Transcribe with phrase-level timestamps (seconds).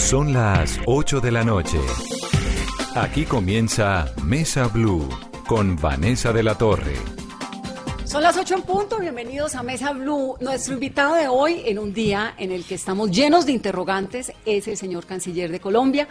[0.00, 1.78] Son las 8 de la noche.
[2.96, 5.08] Aquí comienza Mesa Blue
[5.46, 6.96] con Vanessa de la Torre.
[8.04, 10.36] Son las 8 en punto, bienvenidos a Mesa Blue.
[10.40, 14.66] Nuestro invitado de hoy, en un día en el que estamos llenos de interrogantes, es
[14.66, 16.08] el señor canciller de Colombia,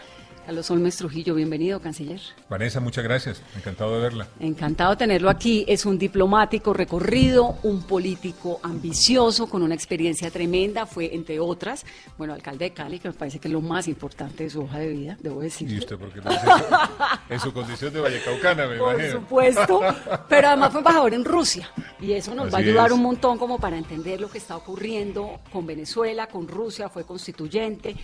[0.50, 2.20] Carlos Olmes Trujillo, bienvenido, canciller.
[2.50, 3.40] Vanessa, muchas gracias.
[3.56, 4.28] Encantado de verla.
[4.40, 5.64] Encantado de tenerlo aquí.
[5.68, 10.88] Es un diplomático recorrido, un político ambicioso, con una experiencia tremenda.
[10.88, 11.86] Fue, entre otras,
[12.18, 14.80] bueno, alcalde de Cali, que me parece que es lo más importante de su hoja
[14.80, 15.72] de vida, debo decir.
[15.72, 16.32] ¿Y usted por qué no
[17.30, 19.20] En su condición de vallecaucana, me Por imagino.
[19.20, 19.82] supuesto,
[20.28, 21.70] pero además fue embajador en Rusia
[22.02, 22.94] y eso nos va a ayudar es.
[22.94, 27.96] un montón como para entender lo que está ocurriendo con Venezuela, con Rusia, fue constituyente,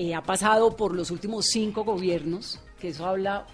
[0.00, 3.44] eh, ha pasado por los últimos cinco gobiernos, que eso habla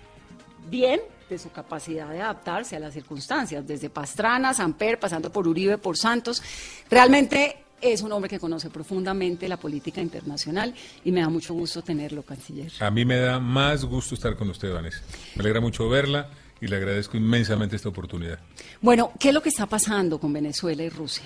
[0.70, 5.76] bien de su capacidad de adaptarse a las circunstancias, desde Pastrana, Samper, pasando por Uribe,
[5.76, 6.40] por Santos.
[6.88, 10.72] Realmente es un hombre que conoce profundamente la política internacional
[11.04, 12.70] y me da mucho gusto tenerlo, canciller.
[12.78, 15.00] A mí me da más gusto estar con usted, Vanessa.
[15.34, 18.38] Me alegra mucho verla y le agradezco inmensamente esta oportunidad.
[18.80, 21.24] Bueno, ¿qué es lo que está pasando con Venezuela y Rusia?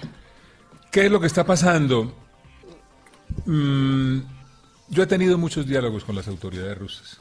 [0.90, 2.10] ¿Qué es lo que está pasando?
[3.44, 4.20] Mm,
[4.90, 7.20] yo he tenido muchos diálogos con las autoridades rusas.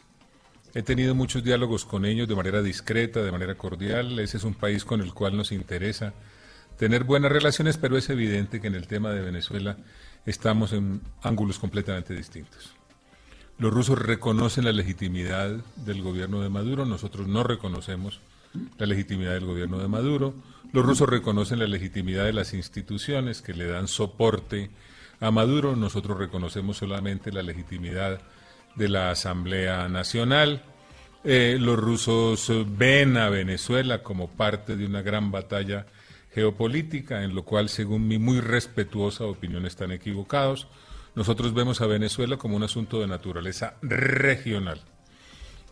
[0.73, 4.20] He tenido muchos diálogos con ellos de manera discreta, de manera cordial.
[4.20, 6.14] Ese es un país con el cual nos interesa
[6.78, 9.78] tener buenas relaciones, pero es evidente que en el tema de Venezuela
[10.26, 12.73] estamos en ángulos completamente distintos.
[13.58, 18.22] Los rusos reconocen la legitimidad del gobierno de Maduro, nosotros no reconocemos
[18.78, 20.33] la legitimidad del gobierno de Maduro.
[20.72, 24.70] Los rusos reconocen la legitimidad de las instituciones que le dan soporte
[25.20, 28.22] a Maduro, nosotros reconocemos solamente la legitimidad
[28.75, 30.64] de la Asamblea Nacional.
[31.23, 35.86] Eh, los rusos ven a Venezuela como parte de una gran batalla
[36.34, 40.67] geopolítica, en lo cual, según mi muy respetuosa opinión, están equivocados.
[41.16, 44.81] Nosotros vemos a Venezuela como un asunto de naturaleza regional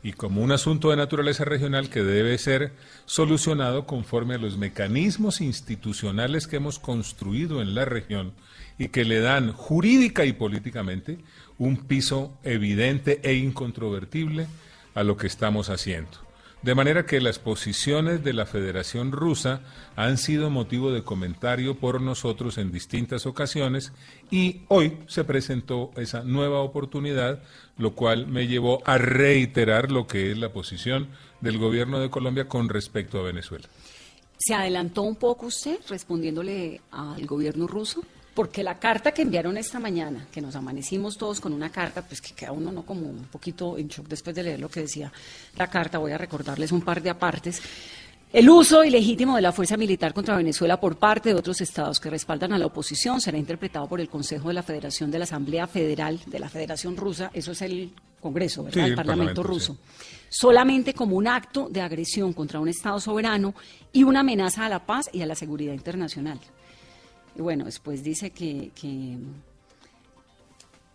[0.03, 2.73] y como un asunto de naturaleza regional que debe ser
[3.05, 8.33] solucionado conforme a los mecanismos institucionales que hemos construido en la región
[8.77, 11.17] y que le dan jurídica y políticamente
[11.57, 14.47] un piso evidente e incontrovertible
[14.93, 16.26] a lo que estamos haciendo.
[16.67, 19.61] De manera que las posiciones de la Federación Rusa
[19.95, 23.93] han sido motivo de comentario por nosotros en distintas ocasiones
[24.31, 27.41] y hoy se presentó esa nueva oportunidad,
[27.77, 31.07] lo cual me llevó a reiterar lo que es la posición
[31.39, 33.69] del gobierno de Colombia con respecto a Venezuela.
[34.37, 38.03] ¿Se adelantó un poco usted respondiéndole al gobierno ruso?
[38.37, 42.21] Porque la carta que enviaron esta mañana, que nos amanecimos todos con una carta, pues
[42.21, 45.11] que queda uno no como un poquito en shock después de leer lo que decía
[45.57, 47.59] la carta, voy a recordarles un par de apartes.
[48.31, 52.11] El uso ilegítimo de la fuerza militar contra Venezuela por parte de otros estados que
[52.11, 55.65] respaldan a la oposición será interpretado por el Consejo de la Federación de la Asamblea
[55.65, 58.73] Federal de la Federación Rusa, eso es el Congreso, ¿verdad?
[58.75, 59.73] Sí, el el Parlamento, Parlamento, ruso.
[59.73, 60.05] sí.
[60.29, 63.55] Solamente como un acto de agresión contra un Estado soberano
[63.91, 66.39] y una amenaza a la paz y a la seguridad internacional.
[67.37, 69.17] Bueno, después dice que, que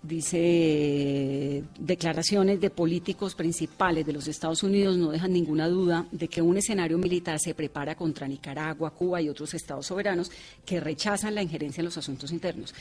[0.02, 6.42] dice declaraciones de políticos principales de los Estados Unidos no dejan ninguna duda de que
[6.42, 10.30] un escenario militar se prepara contra Nicaragua, Cuba y otros estados soberanos
[10.66, 12.74] que rechazan la injerencia en los asuntos internos.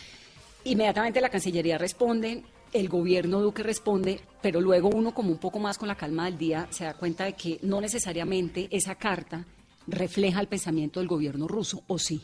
[0.63, 2.43] Inmediatamente la Cancillería responde,
[2.73, 6.38] el gobierno Duque responde, pero luego uno como un poco más con la calma del
[6.38, 9.45] día se da cuenta de que no necesariamente esa carta
[9.88, 12.22] refleja el pensamiento del gobierno ruso, ¿o sí?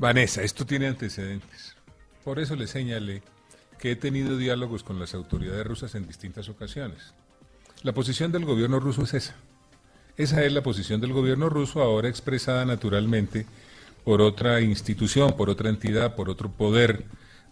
[0.00, 1.76] Vanessa, esto tiene antecedentes.
[2.24, 3.22] Por eso le señalé
[3.78, 7.12] que he tenido diálogos con las autoridades rusas en distintas ocasiones.
[7.82, 9.34] La posición del gobierno ruso es esa.
[10.16, 13.44] Esa es la posición del gobierno ruso ahora expresada naturalmente
[14.02, 17.04] por otra institución, por otra entidad, por otro poder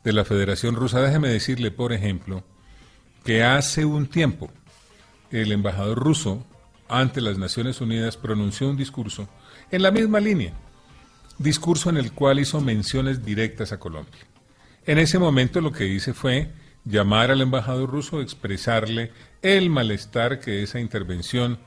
[0.03, 1.03] de la Federación Rusa.
[1.03, 2.45] Déjeme decirle, por ejemplo,
[3.27, 4.51] que hace un tiempo
[5.31, 6.47] el embajador ruso
[6.89, 9.29] ante las Naciones Unidas pronunció un discurso
[9.71, 10.55] en la misma línea,
[11.39, 14.21] discurso en el cual hizo menciones directas a Colombia.
[14.87, 16.51] En ese momento lo que hice fue
[16.85, 19.13] llamar al embajador ruso, expresarle
[19.43, 21.59] el malestar que esa intervención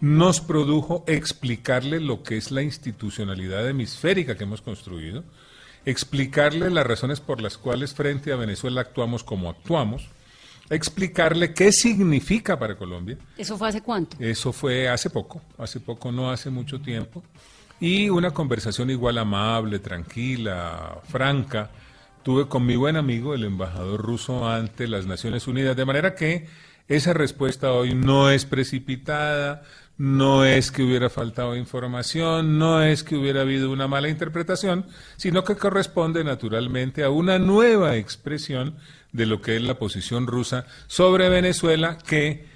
[0.00, 5.22] nos produjo, explicarle lo que es la institucionalidad hemisférica que hemos construido,
[5.84, 10.08] explicarle las razones por las cuales frente a Venezuela actuamos como actuamos,
[10.70, 13.18] explicarle qué significa para Colombia.
[13.36, 14.16] ¿Eso fue hace cuánto?
[14.18, 17.22] Eso fue hace poco, hace poco, no hace mucho tiempo.
[17.82, 21.72] Y una conversación igual amable, tranquila, franca,
[22.22, 25.74] tuve con mi buen amigo, el embajador ruso, ante las Naciones Unidas.
[25.74, 26.46] De manera que
[26.86, 29.64] esa respuesta hoy no es precipitada,
[29.98, 34.86] no es que hubiera faltado información, no es que hubiera habido una mala interpretación,
[35.16, 38.76] sino que corresponde naturalmente a una nueva expresión
[39.10, 42.51] de lo que es la posición rusa sobre Venezuela que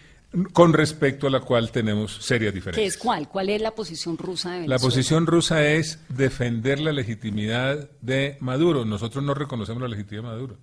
[0.52, 2.82] con respecto a la cual tenemos serias diferencias.
[2.82, 3.28] ¿Qué es cuál?
[3.28, 4.76] ¿Cuál es la posición rusa de Venezuela?
[4.76, 8.84] La posición rusa es defender la legitimidad de Maduro.
[8.84, 10.56] Nosotros no reconocemos la legitimidad de Maduro.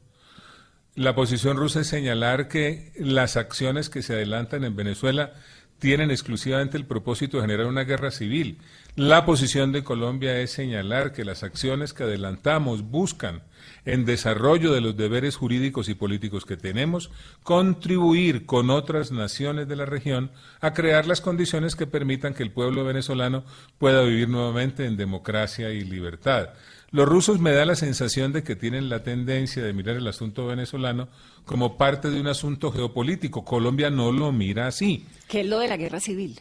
[0.95, 5.33] La posición rusa es señalar que las acciones que se adelantan en Venezuela
[5.80, 8.60] tienen exclusivamente el propósito de generar una guerra civil.
[8.95, 13.42] La posición de Colombia es señalar que las acciones que adelantamos buscan
[13.85, 17.12] en desarrollo de los deberes jurídicos y políticos que tenemos,
[17.44, 20.31] contribuir con otras naciones de la región
[20.62, 23.44] a crear las condiciones que permitan que el pueblo venezolano
[23.77, 26.50] pueda vivir nuevamente en democracia y libertad.
[26.91, 30.45] Los rusos me da la sensación de que tienen la tendencia de mirar el asunto
[30.45, 31.09] venezolano
[31.44, 33.44] como parte de un asunto geopolítico.
[33.44, 35.06] Colombia no lo mira así.
[35.27, 36.39] ¿Qué es lo de la guerra civil?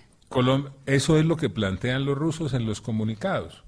[0.87, 3.62] eso es lo que plantean los rusos en los comunicados.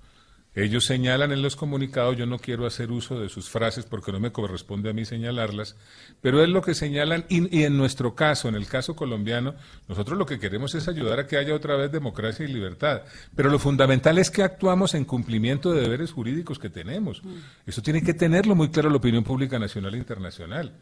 [0.57, 4.21] Ellos señalan en los comunicados, yo no quiero hacer uso de sus frases porque no
[4.21, 5.77] me corresponde a mí señalarlas,
[6.21, 9.55] pero es lo que señalan y, en nuestro caso, en el caso colombiano,
[9.89, 13.03] nosotros lo que queremos es ayudar a que haya otra vez democracia y libertad.
[13.35, 17.25] Pero lo fundamental es que actuamos en cumplimiento de deberes jurídicos que tenemos.
[17.25, 17.35] Mm.
[17.67, 20.73] Eso tiene que tenerlo muy claro la opinión pública nacional e internacional.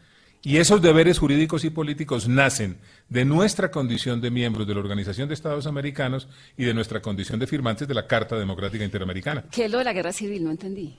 [0.44, 2.78] Y esos deberes jurídicos y políticos nacen
[3.08, 7.38] de nuestra condición de miembros de la Organización de Estados Americanos y de nuestra condición
[7.38, 9.44] de firmantes de la Carta Democrática Interamericana.
[9.52, 10.42] ¿Qué es lo de la guerra civil?
[10.42, 10.96] No entendí.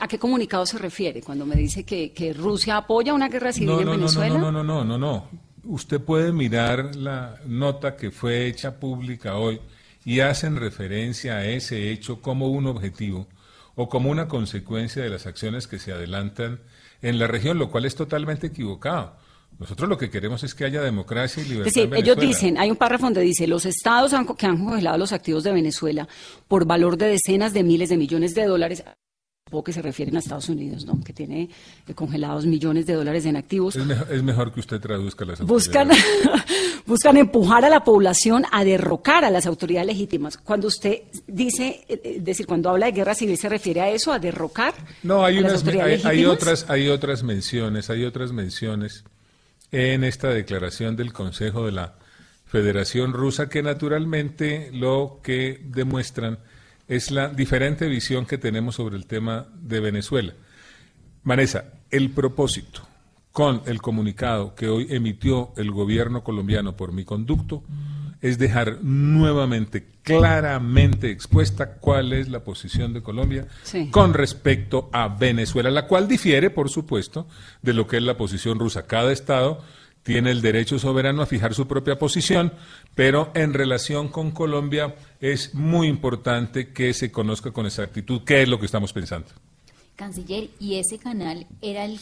[0.00, 3.90] ¿A qué comunicado se refiere cuando me dice que, Rusia apoya una guerra civil en
[3.90, 4.38] Venezuela?
[4.38, 5.28] No, no, no, no, no, no.
[5.64, 9.60] Usted puede mirar la nota que fue hecha pública hoy
[10.04, 13.26] y hacen referencia a ese hecho como un objetivo
[13.74, 16.60] o como una consecuencia de las acciones que se adelantan
[17.04, 19.16] en la región, lo cual es totalmente equivocado.
[19.58, 21.70] Nosotros lo que queremos es que haya democracia y libertad.
[21.72, 25.44] Sí, ellos dicen, hay un párrafo donde dice, los estados que han congelado los activos
[25.44, 26.08] de Venezuela
[26.48, 28.82] por valor de decenas de miles de millones de dólares
[29.62, 30.98] que se refieren a Estados Unidos, ¿no?
[31.04, 31.48] que tiene
[31.86, 33.76] eh, congelados millones de dólares en activos.
[33.76, 35.90] Es mejor, que usted traduzca las buscan,
[36.86, 40.38] buscan empujar a la población a derrocar a las autoridades legítimas.
[40.38, 44.12] Cuando usted dice, eh, es decir, cuando habla de guerra civil, ¿se refiere a eso,
[44.12, 44.74] a derrocar?
[45.02, 45.64] No, hay, unas,
[46.04, 49.04] hay, otras, hay otras menciones, hay otras menciones
[49.70, 51.94] en esta declaración del Consejo de la
[52.46, 56.38] Federación Rusa que naturalmente lo que demuestran
[56.88, 60.34] es la diferente visión que tenemos sobre el tema de Venezuela.
[61.22, 62.82] Vanessa, el propósito
[63.32, 67.64] con el comunicado que hoy emitió el gobierno colombiano por mi conducto
[68.20, 73.46] es dejar nuevamente claramente expuesta cuál es la posición de Colombia
[73.90, 77.26] con respecto a Venezuela, la cual difiere, por supuesto,
[77.60, 78.86] de lo que es la posición rusa.
[78.86, 79.62] Cada Estado
[80.04, 82.52] tiene el derecho soberano a fijar su propia posición,
[82.94, 88.48] pero en relación con Colombia es muy importante que se conozca con exactitud qué es
[88.48, 89.28] lo que estamos pensando.
[89.96, 92.00] Canciller, ¿y ese canal era el,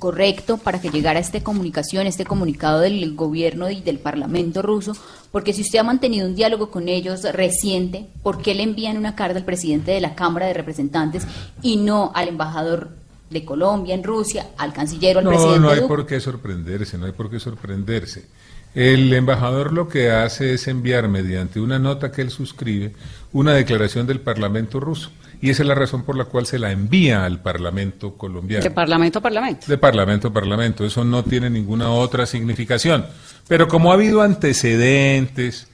[0.00, 4.96] correcto para que llegara esta comunicación, este comunicado del gobierno y del Parlamento ruso?
[5.30, 9.14] Porque si usted ha mantenido un diálogo con ellos reciente, ¿por qué le envían una
[9.14, 11.24] carta al presidente de la Cámara de Representantes
[11.62, 12.90] y no al embajador
[13.30, 15.60] de Colombia en Rusia, al canciller o al presidente.
[15.60, 18.26] No, no hay por qué sorprenderse, no hay por qué sorprenderse.
[18.74, 22.92] El embajador lo que hace es enviar mediante una nota que él suscribe
[23.32, 25.10] una declaración del Parlamento ruso.
[25.40, 28.64] Y esa es la razón por la cual se la envía al Parlamento colombiano.
[28.64, 29.66] ¿De Parlamento a Parlamento?
[29.68, 30.84] De Parlamento a Parlamento.
[30.84, 33.06] Eso no tiene ninguna otra significación.
[33.46, 35.68] Pero como ha habido antecedentes,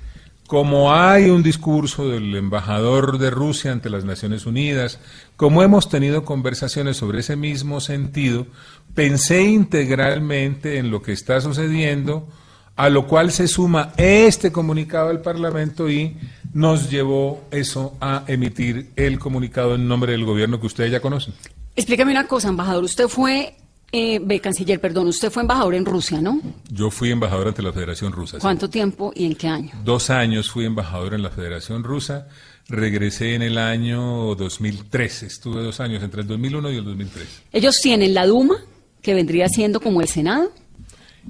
[0.47, 5.01] como hay un discurso del embajador de Rusia ante las Naciones Unidas,
[5.37, 8.47] como hemos tenido conversaciones sobre ese mismo sentido,
[8.95, 12.29] pensé integralmente en lo que está sucediendo,
[12.77, 16.17] a lo cual se suma este comunicado del Parlamento y
[16.53, 21.35] nos llevó eso a emitir el comunicado en nombre del gobierno que ustedes ya conocen.
[21.77, 22.85] Explícame una cosa, embajador.
[22.85, 23.57] Usted fue
[23.97, 26.41] eh, canciller, perdón, usted fue embajador en Rusia, ¿no?
[26.69, 28.39] Yo fui embajador ante la Federación Rusa.
[28.39, 29.71] ¿Cuánto tiempo y en qué año?
[29.85, 32.27] Dos años fui embajador en la Federación Rusa.
[32.69, 35.25] Regresé en el año 2003.
[35.25, 37.29] Estuve dos años, entre el 2001 y el 2003.
[37.53, 38.57] Ellos tienen la Duma,
[39.03, 40.51] que vendría siendo como el Senado.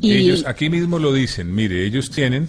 [0.01, 0.13] Y...
[0.13, 1.55] Ellos aquí mismo lo dicen.
[1.55, 2.49] Mire, ellos tienen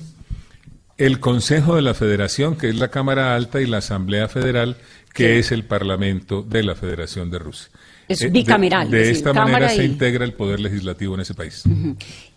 [0.98, 4.78] el Consejo de la Federación, que es la Cámara Alta, y la Asamblea Federal,
[5.14, 7.70] que es el Parlamento de la Federación de Rusia.
[8.08, 8.90] Es eh, bicameral.
[8.90, 11.64] De, esta manera se integra el poder legislativo en ese país.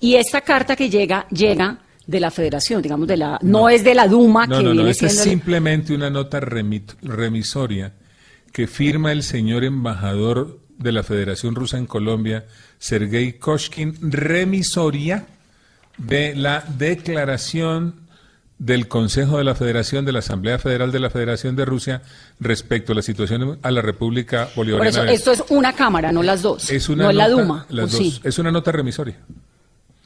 [0.00, 3.94] Y esta carta que llega, llega de la federación, digamos, de la, no, es de
[3.94, 7.92] la Duma no, no, no, esta es simplemente una nota remisoria
[8.50, 12.46] que firma el señor embajador de la Federación Rusa en Colombia,
[12.78, 15.26] Sergei Koshkin, remisoria
[15.98, 17.94] de la declaración
[18.58, 22.02] del Consejo de la Federación de la Asamblea Federal de la Federación de Rusia
[22.40, 24.98] respecto a la situación a la República Bolivariana.
[24.98, 26.70] Por eso, esto es una cámara, no las dos.
[26.70, 27.66] Es una no nota, la Duma.
[27.68, 28.06] las ¿o dos.
[28.06, 28.20] sí?
[28.24, 29.16] Es una nota remisoria.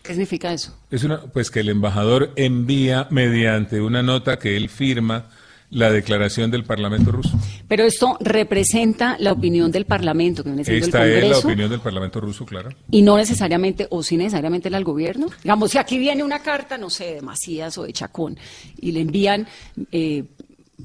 [0.02, 0.76] ¿Qué significa eso?
[0.90, 5.26] Es una, pues que el embajador envía mediante una nota que él firma
[5.72, 7.36] la declaración del Parlamento ruso.
[7.66, 11.48] Pero esto representa la opinión del Parlamento, que viene siendo Esta el es la Congreso,
[11.48, 12.70] opinión del Parlamento ruso, claro.
[12.90, 15.28] y no necesariamente, o sí necesariamente la del gobierno.
[15.42, 18.38] Digamos, si aquí viene una carta, no sé, de Macías o de Chacón,
[18.80, 19.48] y le envían
[19.90, 20.24] eh,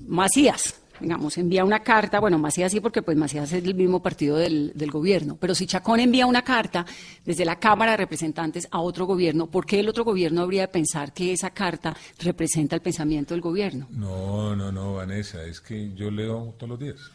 [0.08, 4.38] Macías, digamos, envía una carta, bueno, Macías sí, porque pues Macías es el mismo partido
[4.38, 6.86] del, del gobierno, pero si Chacón envía una carta
[7.26, 10.68] desde la Cámara de Representantes a otro gobierno, ¿por qué el otro gobierno habría de
[10.70, 13.88] pensar que esa carta representa el pensamiento del gobierno?
[13.92, 17.12] No, no, no, Vanessa, es que yo leo todos los días.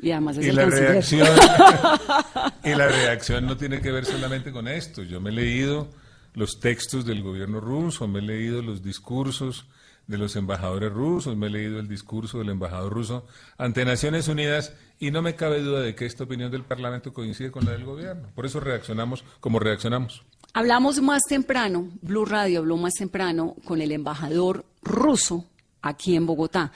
[0.00, 0.88] Y además es Y el la, canciller.
[0.90, 1.28] reacción,
[2.64, 5.02] y la reacción no tiene que ver solamente con esto.
[5.02, 5.88] Yo me he leído
[6.34, 9.66] los textos del gobierno ruso, me he leído los discursos
[10.06, 13.26] de los embajadores rusos, me he leído el discurso del embajador ruso
[13.58, 17.50] ante Naciones Unidas y no me cabe duda de que esta opinión del Parlamento coincide
[17.50, 18.28] con la del gobierno.
[18.34, 20.24] Por eso reaccionamos como reaccionamos.
[20.52, 25.44] Hablamos más temprano, Blue Radio habló más temprano con el embajador ruso
[25.82, 26.72] aquí en Bogotá.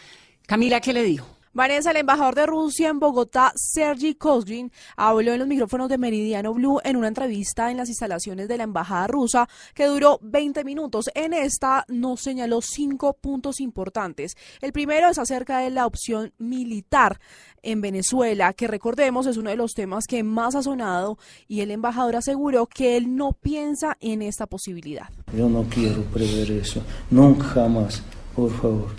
[0.47, 1.27] Camila, ¿qué le dijo?
[1.53, 6.55] Vanessa, el embajador de Rusia en Bogotá, Sergi Kozgin, habló en los micrófonos de Meridiano
[6.55, 11.11] Blue en una entrevista en las instalaciones de la embajada rusa que duró 20 minutos.
[11.13, 14.37] En esta nos señaló cinco puntos importantes.
[14.61, 17.19] El primero es acerca de la opción militar
[17.65, 21.73] en Venezuela, que recordemos es uno de los temas que más ha sonado y el
[21.73, 25.09] embajador aseguró que él no piensa en esta posibilidad.
[25.37, 26.81] Yo no quiero prever eso,
[27.11, 28.05] nunca jamás,
[28.37, 28.91] por favor.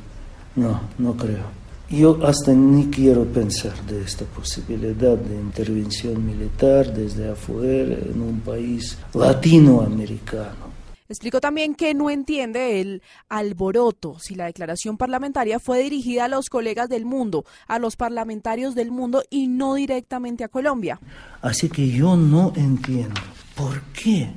[0.54, 1.61] No, no creo.
[1.92, 8.40] Yo hasta ni quiero pensar de esta posibilidad de intervención militar desde afuera en un
[8.40, 10.72] país latinoamericano.
[11.10, 16.50] Explicó también que no entiende el alboroto si la declaración parlamentaria fue dirigida a los
[16.50, 20.98] colegas del mundo, a los parlamentarios del mundo y no directamente a Colombia.
[21.42, 23.20] Así que yo no entiendo
[23.54, 24.30] por qué,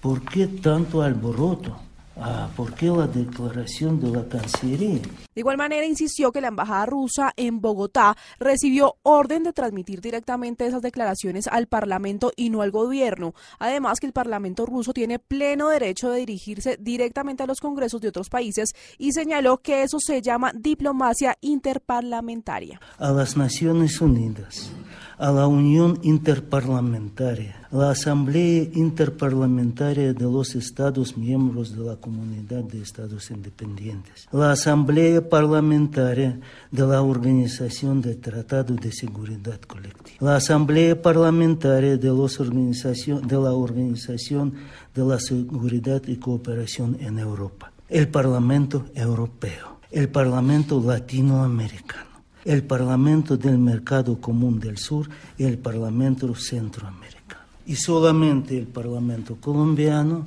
[0.00, 1.83] por qué tanto alboroto.
[2.16, 5.00] Ah, ¿por qué la declaración de la Cancillería?
[5.34, 10.64] De igual manera, insistió que la embajada rusa en Bogotá recibió orden de transmitir directamente
[10.64, 13.34] esas declaraciones al Parlamento y no al gobierno.
[13.58, 18.08] Además, que el Parlamento ruso tiene pleno derecho de dirigirse directamente a los congresos de
[18.08, 22.80] otros países y señaló que eso se llama diplomacia interparlamentaria.
[22.98, 24.70] A las Naciones Unidas,
[25.18, 32.80] a la Unión Interparlamentaria, la Asamblea Interparlamentaria de los Estados miembros de la Comunidad de
[32.80, 36.40] Estados Independientes, la Asamblea Parlamentaria
[36.70, 43.36] de la Organización del Tratado de Seguridad Colectiva, la Asamblea Parlamentaria de, los organización, de
[43.36, 44.54] la Organización
[44.94, 52.13] de la Seguridad y Cooperación en Europa, el Parlamento Europeo, el Parlamento Latinoamericano
[52.44, 55.08] el Parlamento del Mercado Común del Sur
[55.38, 57.42] y el Parlamento Centroamericano.
[57.66, 60.26] Y solamente el Parlamento colombiano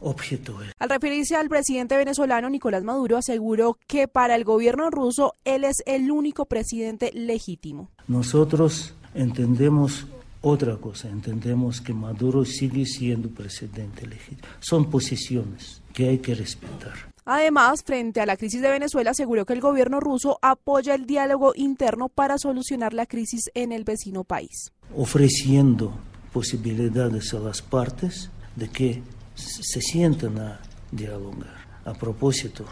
[0.00, 0.58] objetó.
[0.78, 5.82] Al referirse al presidente venezolano Nicolás Maduro, aseguró que para el gobierno ruso él es
[5.84, 7.90] el único presidente legítimo.
[8.08, 10.06] Nosotros entendemos
[10.40, 14.48] otra cosa, entendemos que Maduro sigue siendo presidente legítimo.
[14.60, 17.09] Son posiciones que hay que respetar.
[17.32, 21.52] Además, frente a la crisis de Venezuela, aseguró que el gobierno ruso apoya el diálogo
[21.54, 24.72] interno para solucionar la crisis en el vecino país.
[24.96, 25.92] Ofreciendo
[26.32, 29.04] posibilidades a las partes de que
[29.36, 30.60] se sienten a
[30.90, 31.54] dialogar.
[31.84, 32.64] A propósito,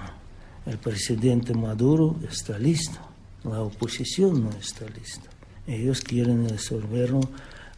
[0.66, 2.98] el presidente Maduro está listo,
[3.44, 5.30] la oposición no está lista.
[5.68, 7.20] Ellos quieren resolverlo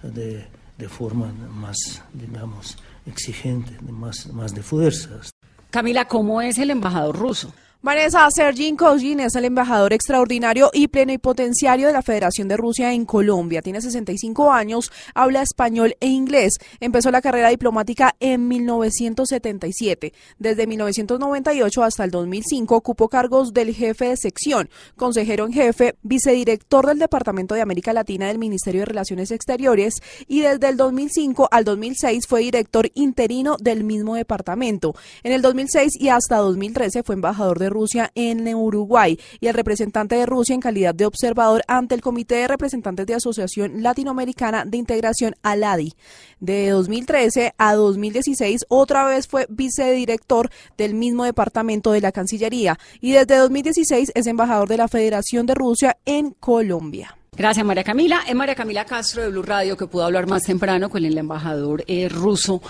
[0.03, 0.47] de,
[0.79, 1.77] de forma más,
[2.15, 5.31] digamos, exigente, más, más de fuerzas.
[5.71, 7.53] Camila, ¿cómo es el embajador ruso?
[7.83, 13.07] Vanessa Sergin Kozhin es el embajador extraordinario y plenipotenciario de la Federación de Rusia en
[13.07, 13.63] Colombia.
[13.63, 16.59] Tiene 65 años, habla español e inglés.
[16.81, 20.13] Empezó la carrera diplomática en 1977.
[20.39, 26.87] Desde 1998 hasta el 2005 ocupó cargos del jefe de sección, consejero en jefe, vicedirector
[26.87, 31.65] del Departamento de América Latina del Ministerio de Relaciones Exteriores y desde el 2005 al
[31.65, 34.95] 2006 fue director interino del mismo departamento.
[35.23, 40.17] En el 2006 y hasta 2013 fue embajador de Rusia en Uruguay y el representante
[40.17, 44.77] de Rusia en calidad de observador ante el Comité de Representantes de Asociación Latinoamericana de
[44.77, 45.95] Integración ALADI.
[46.41, 53.12] De 2013 a 2016 otra vez fue vicedirector del mismo departamento de la Cancillería y
[53.12, 57.17] desde 2016 es embajador de la Federación de Rusia en Colombia.
[57.37, 58.23] Gracias, María Camila.
[58.29, 61.85] Es María Camila Castro de Blue Radio que pudo hablar más temprano con el embajador
[61.87, 62.61] eh, ruso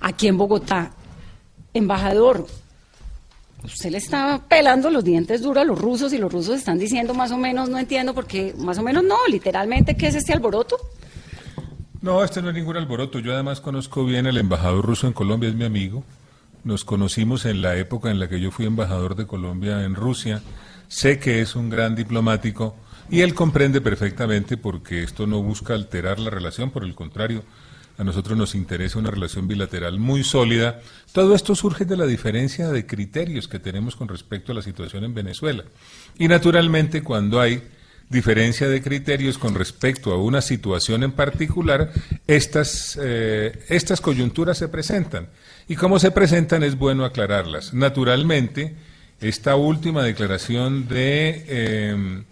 [0.00, 0.92] aquí en Bogotá.
[1.74, 2.46] Embajador,
[3.64, 7.12] Usted le está pelando los dientes duros a los rusos y los rusos están diciendo
[7.12, 10.76] más o menos, no entiendo porque más o menos no, literalmente, ¿qué es este alboroto?
[12.00, 13.18] No, este no es ningún alboroto.
[13.18, 16.04] Yo además conozco bien al embajador ruso en Colombia, es mi amigo.
[16.62, 20.40] Nos conocimos en la época en la que yo fui embajador de Colombia en Rusia.
[20.86, 22.76] Sé que es un gran diplomático
[23.10, 27.42] y él comprende perfectamente porque esto no busca alterar la relación, por el contrario,
[27.98, 30.80] a nosotros nos interesa una relación bilateral muy sólida.
[31.12, 35.02] Todo esto surge de la diferencia de criterios que tenemos con respecto a la situación
[35.02, 35.64] en Venezuela.
[36.16, 37.60] Y naturalmente cuando hay
[38.08, 41.90] diferencia de criterios con respecto a una situación en particular,
[42.28, 45.26] estas, eh, estas coyunturas se presentan.
[45.66, 47.74] Y como se presentan es bueno aclararlas.
[47.74, 48.76] Naturalmente,
[49.20, 52.22] esta última declaración de eh,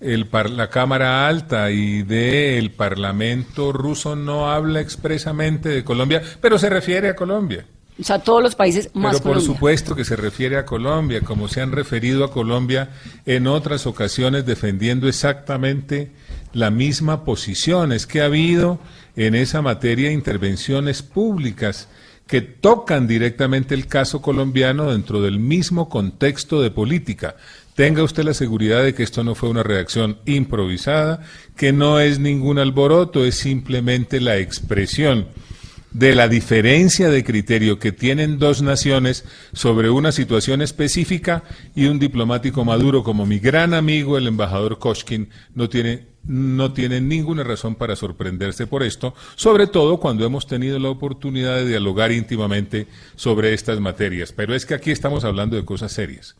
[0.00, 6.70] el la Cámara Alta y del Parlamento ruso no habla expresamente de Colombia, pero se
[6.70, 7.66] refiere a Colombia.
[8.00, 11.48] O sea, todos los países más Pero por supuesto que se refiere a Colombia, como
[11.48, 12.88] se han referido a Colombia
[13.26, 16.10] en otras ocasiones defendiendo exactamente
[16.54, 17.92] la misma posición.
[17.92, 18.78] Es que ha habido
[19.16, 21.88] en esa materia intervenciones públicas
[22.26, 27.36] que tocan directamente el caso colombiano dentro del mismo contexto de política.
[27.80, 31.22] Tenga usted la seguridad de que esto no fue una reacción improvisada,
[31.56, 35.28] que no es ningún alboroto, es simplemente la expresión
[35.90, 41.42] de la diferencia de criterio que tienen dos naciones sobre una situación específica
[41.74, 47.00] y un diplomático maduro como mi gran amigo el embajador Koshkin no tiene no tiene
[47.00, 52.12] ninguna razón para sorprenderse por esto, sobre todo cuando hemos tenido la oportunidad de dialogar
[52.12, 54.34] íntimamente sobre estas materias.
[54.36, 56.36] Pero es que aquí estamos hablando de cosas serias.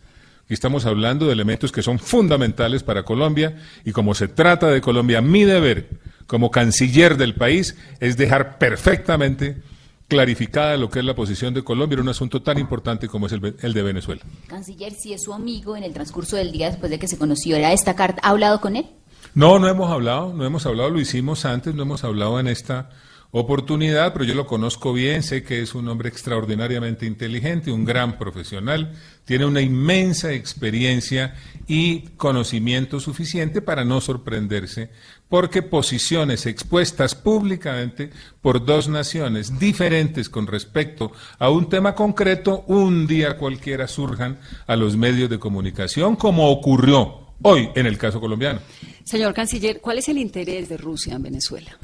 [0.55, 5.21] Estamos hablando de elementos que son fundamentales para Colombia y como se trata de Colombia,
[5.21, 5.89] mi deber
[6.27, 9.63] como canciller del país es dejar perfectamente
[10.09, 13.33] clarificada lo que es la posición de Colombia en un asunto tan importante como es
[13.33, 14.23] el, de Venezuela.
[14.49, 17.57] Canciller, si es su amigo en el transcurso del día después de que se conoció
[17.57, 18.87] era esta carta, ¿ha hablado con él?
[19.35, 22.91] No, no hemos hablado, no hemos hablado, lo hicimos antes, no hemos hablado en esta
[23.33, 28.19] oportunidad, pero yo lo conozco bien, sé que es un hombre extraordinariamente inteligente, un gran
[28.19, 28.93] profesional,
[29.25, 31.37] tiene una inmensa experiencia
[31.69, 34.91] y conocimiento suficiente para no sorprenderse,
[35.29, 43.07] porque posiciones expuestas públicamente por dos naciones diferentes con respecto a un tema concreto, un
[43.07, 48.59] día cualquiera surjan a los medios de comunicación, como ocurrió hoy en el caso colombiano.
[49.05, 51.79] Señor canciller, ¿cuál es el interés de Rusia en Venezuela?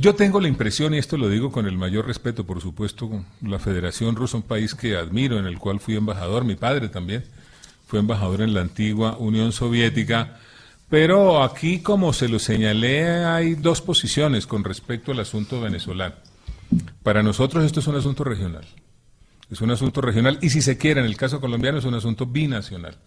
[0.00, 3.58] Yo tengo la impresión, y esto lo digo con el mayor respeto, por supuesto, la
[3.58, 7.24] Federación Rusa, un país que admiro, en el cual fui embajador, mi padre también
[7.88, 10.38] fue embajador en la antigua Unión Soviética,
[10.88, 16.14] pero aquí, como se lo señalé, hay dos posiciones con respecto al asunto venezolano.
[17.02, 18.68] Para nosotros esto es un asunto regional,
[19.50, 22.24] es un asunto regional, y si se quiere, en el caso colombiano, es un asunto
[22.24, 22.98] binacional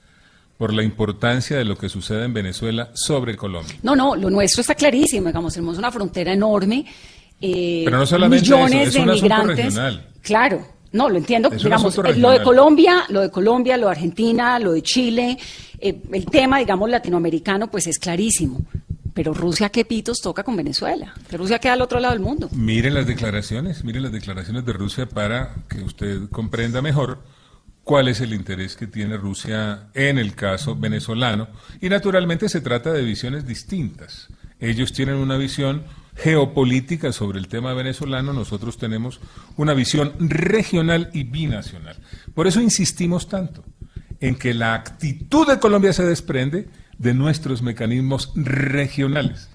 [0.62, 3.76] por la importancia de lo que sucede en Venezuela sobre Colombia.
[3.82, 6.86] No, no, lo nuestro está clarísimo, digamos, tenemos una frontera enorme,
[7.42, 9.80] eh, Pero no solamente millones eso, es de migrantes.
[10.22, 14.60] Claro, no, lo entiendo, digamos, eh, lo de Colombia, lo de Colombia, lo de Argentina,
[14.60, 15.36] lo de Chile,
[15.80, 18.62] eh, el tema, digamos, latinoamericano, pues es clarísimo.
[19.16, 21.12] Pero Rusia, ¿qué pitos toca con Venezuela?
[21.28, 22.50] Que Rusia queda al otro lado del mundo.
[22.52, 27.18] Miren las declaraciones, miren las declaraciones de Rusia para que usted comprenda mejor
[27.84, 31.48] cuál es el interés que tiene Rusia en el caso venezolano.
[31.82, 34.28] Y naturalmente se trata de visiones distintas.
[34.60, 35.84] Ellos tienen una visión
[36.16, 39.20] geopolítica sobre el tema venezolano, nosotros tenemos
[39.58, 41.98] una visión regional y binacional.
[42.34, 43.64] Por eso insistimos tanto
[44.20, 49.50] en que la actitud de Colombia se desprende de nuestros mecanismos regionales.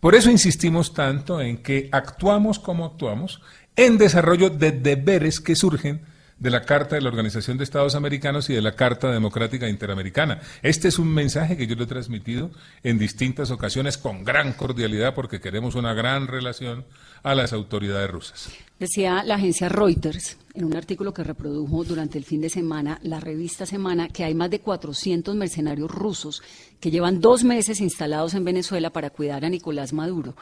[0.00, 3.40] Por eso insistimos tanto en que actuamos como actuamos
[3.76, 6.02] en desarrollo de deberes que surgen
[6.40, 10.40] de la Carta de la Organización de Estados Americanos y de la Carta Democrática Interamericana.
[10.62, 12.50] Este es un mensaje que yo le he transmitido
[12.82, 16.84] en distintas ocasiones con gran cordialidad porque queremos una gran relación
[17.22, 18.48] a las autoridades rusas.
[18.78, 23.20] Decía la agencia Reuters en un artículo que reprodujo durante el fin de semana la
[23.20, 26.42] revista Semana que hay más de 400 mercenarios rusos
[26.80, 30.34] que llevan dos meses instalados en Venezuela para cuidar a Nicolás Maduro,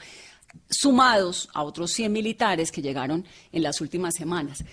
[0.71, 4.65] sumados a otros 100 militares que llegaron en las últimas semanas.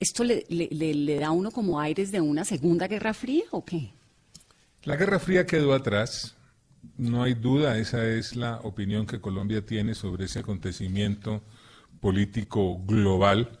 [0.00, 3.92] ¿Esto le, le, da a uno como aires de una segunda guerra fría o qué?
[4.84, 6.36] La guerra fría quedó atrás,
[6.96, 11.42] no hay duda, esa es la opinión que Colombia tiene sobre ese acontecimiento
[12.00, 13.58] político global.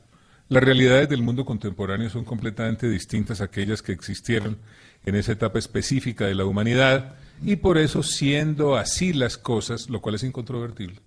[0.48, 4.58] Las realidades del mundo contemporáneo son completamente distintas a aquellas que existieron
[5.04, 10.00] en esa etapa específica de la humanidad y por eso, siendo así las cosas, lo
[10.00, 11.00] cual es incontrovertible,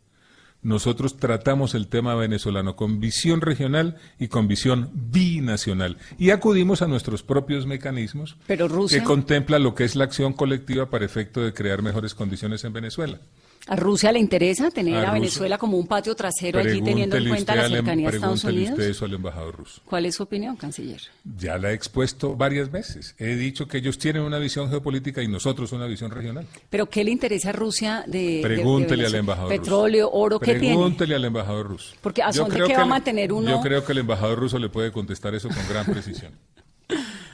[0.63, 5.97] nosotros tratamos el tema venezolano con visión regional y con visión binacional.
[6.19, 10.33] Y acudimos a nuestros propios mecanismos Pero Rusia- que contempla lo que es la acción
[10.33, 13.19] colectiva para efecto de crear mejores condiciones en Venezuela.
[13.67, 15.13] ¿A Rusia le interesa tener A a.
[15.13, 18.11] Venezuela como un patio trasero allí teniendo en Pregúntele cuenta la al em- cercanía a
[18.11, 18.79] Estados pregúntele Unidos?
[18.79, 19.81] usted eso al embajador ruso.
[19.85, 21.01] ¿Cuál es su opinión, canciller?
[21.37, 23.15] Ya la he expuesto varias veces.
[23.19, 26.47] He dicho que ellos tienen una visión geopolítica y nosotros una visión regional.
[26.69, 30.17] ¿Pero qué le interesa a Rusia de, de- de Pregúntele al embajador Petróleo, ruso.
[30.17, 30.75] oro, ¿qué tiene?
[30.75, 31.95] Pregúntele al embajador ruso.
[32.01, 33.91] Porque a Yo son de creo qué que va a mantener uno- Yo creo que
[33.91, 36.31] el embajador ruso le puede contestar eso con gran precisión.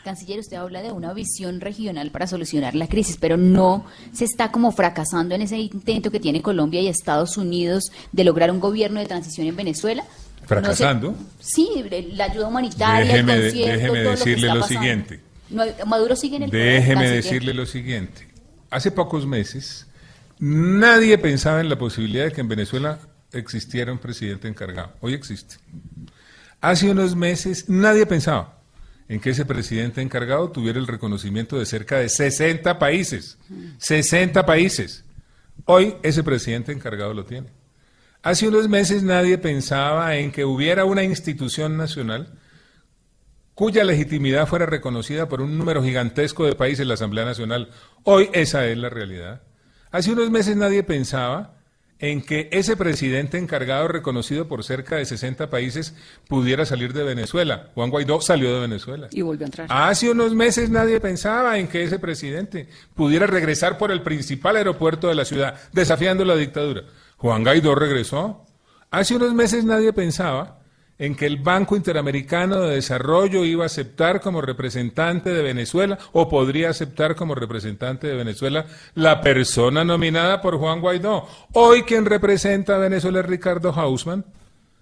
[0.04, 4.52] Canciller, usted habla de una visión regional para solucionar la crisis, pero no se está
[4.52, 9.00] como fracasando en ese intento que tiene Colombia y Estados Unidos de lograr un gobierno
[9.02, 10.04] de transición en Venezuela.
[10.04, 11.16] No se- ¿Fracasando?
[11.40, 15.22] sí, la ayuda humanitaria, Déjeme el concierto, déjeme todo lo que decirle está lo siguiente.
[15.50, 17.24] No, Maduro sigue en el poder, Déjeme canciller.
[17.24, 18.28] decirle lo siguiente.
[18.70, 19.88] Hace pocos meses,
[20.40, 23.00] nadie pensaba en la posibilidad de que en Venezuela
[23.34, 24.94] existiera un presidente encargado.
[25.02, 25.56] Hoy existe.
[26.62, 28.57] Hace unos meses, nadie pensaba
[29.10, 33.38] en que ese presidente encargado tuviera el reconocimiento de cerca de 60 países.
[33.78, 35.06] 60 países.
[35.66, 37.50] Hoy ese presidente encargado lo tiene.
[38.22, 42.34] Hace unos meses nadie pensaba en que hubiera una institución nacional
[43.54, 47.72] cuya legitimidad fuera reconocida por un número gigantesco de países la Asamblea Nacional.
[48.04, 49.42] Hoy esa es la realidad.
[49.90, 51.57] Hace unos meses nadie pensaba
[52.00, 55.96] en que ese presidente encargado reconocido por cerca de 60 países
[56.28, 57.70] pudiera salir de Venezuela.
[57.74, 59.08] Juan Guaidó salió de Venezuela.
[59.12, 59.68] Y volvió a entrar.
[59.70, 65.08] Hace unos meses nadie pensaba en que ese presidente pudiera regresar por el principal aeropuerto
[65.08, 66.84] de la ciudad, desafiando la dictadura.
[67.18, 68.46] Juan Guaidó regresó.
[68.92, 70.60] Hace unos meses nadie pensaba
[71.00, 76.28] en que el Banco Interamericano de Desarrollo iba a aceptar como representante de Venezuela o
[76.28, 81.28] podría aceptar como representante de Venezuela la persona nominada por Juan Guaidó.
[81.54, 84.26] Hoy quien representa a Venezuela es Ricardo Hausmann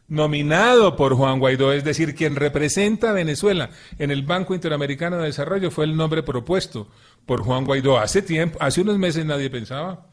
[0.07, 5.25] nominado por Juan Guaidó, es decir, quien representa a Venezuela en el Banco Interamericano de
[5.25, 6.87] Desarrollo fue el nombre propuesto
[7.25, 7.97] por Juan Guaidó.
[7.97, 10.05] Hace tiempo, hace unos meses nadie pensaba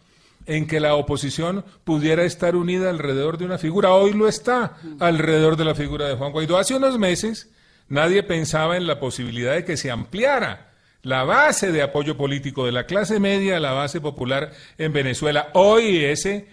[0.46, 3.92] en que la oposición pudiera estar unida alrededor de una figura.
[3.92, 6.59] Hoy lo está alrededor de la figura de Juan Guaidó.
[6.59, 7.50] Hace unos meses
[7.88, 12.72] nadie pensaba en la posibilidad de que se ampliara la base de apoyo político de
[12.72, 15.48] la clase media a la base popular en Venezuela.
[15.55, 16.46] Hoy ese,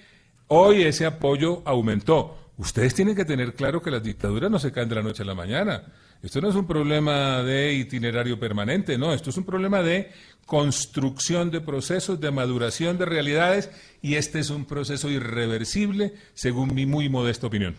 [0.48, 2.38] hoy ese apoyo aumentó.
[2.58, 5.26] Ustedes tienen que tener claro que las dictaduras no se caen de la noche a
[5.26, 5.84] la mañana.
[6.22, 10.12] Esto no es un problema de itinerario permanente, no, esto es un problema de
[10.46, 13.70] construcción de procesos, de maduración de realidades,
[14.02, 17.76] y este es un proceso irreversible, según mi muy modesta opinión.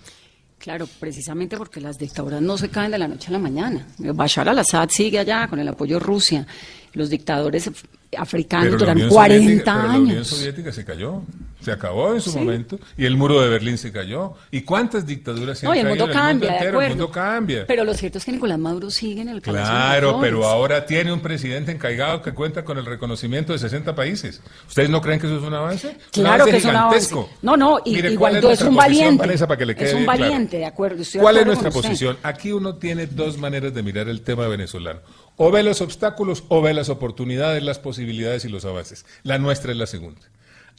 [0.61, 3.87] Claro, precisamente porque las dictaduras no se caen de la noche a la mañana.
[3.99, 6.47] Bashar al-Assad sigue allá con el apoyo de Rusia.
[6.93, 7.71] Los dictadores
[8.17, 10.27] africanos duran Unión 40 Soviética- pero la Unión años.
[10.27, 11.23] Soviética se cayó,
[11.61, 14.33] se acabó en su momento, y el muro de Berlín se cayó.
[14.51, 16.83] ¿Y cuántas dictaduras se No, han y el mundo el cambia, entero?
[16.83, 17.67] El mundo cambia.
[17.69, 21.13] Pero lo cierto es que Nicolás Maduro sigue en el de Claro, pero ahora tiene
[21.13, 24.43] un presidente encargado que cuenta con el reconocimiento de 60 países.
[24.67, 25.97] ¿Ustedes no creen que eso es un avance?
[26.11, 27.15] Claro un que es un avance.
[27.43, 29.19] No, no, y, Mire, y ¿cuál Guaidó es, un valiente.
[29.21, 30.21] Vanessa, para que le quede es un claro?
[30.21, 31.03] valiente, de acuerdo.
[31.03, 32.17] estoy de ¿Cuál es nuestra posición?
[32.25, 34.99] Aquí uno tiene dos maneras de mirar el tema venezolano.
[35.43, 39.07] O ve los obstáculos o ve las oportunidades, las posibilidades y los avances.
[39.23, 40.21] La nuestra es la segunda.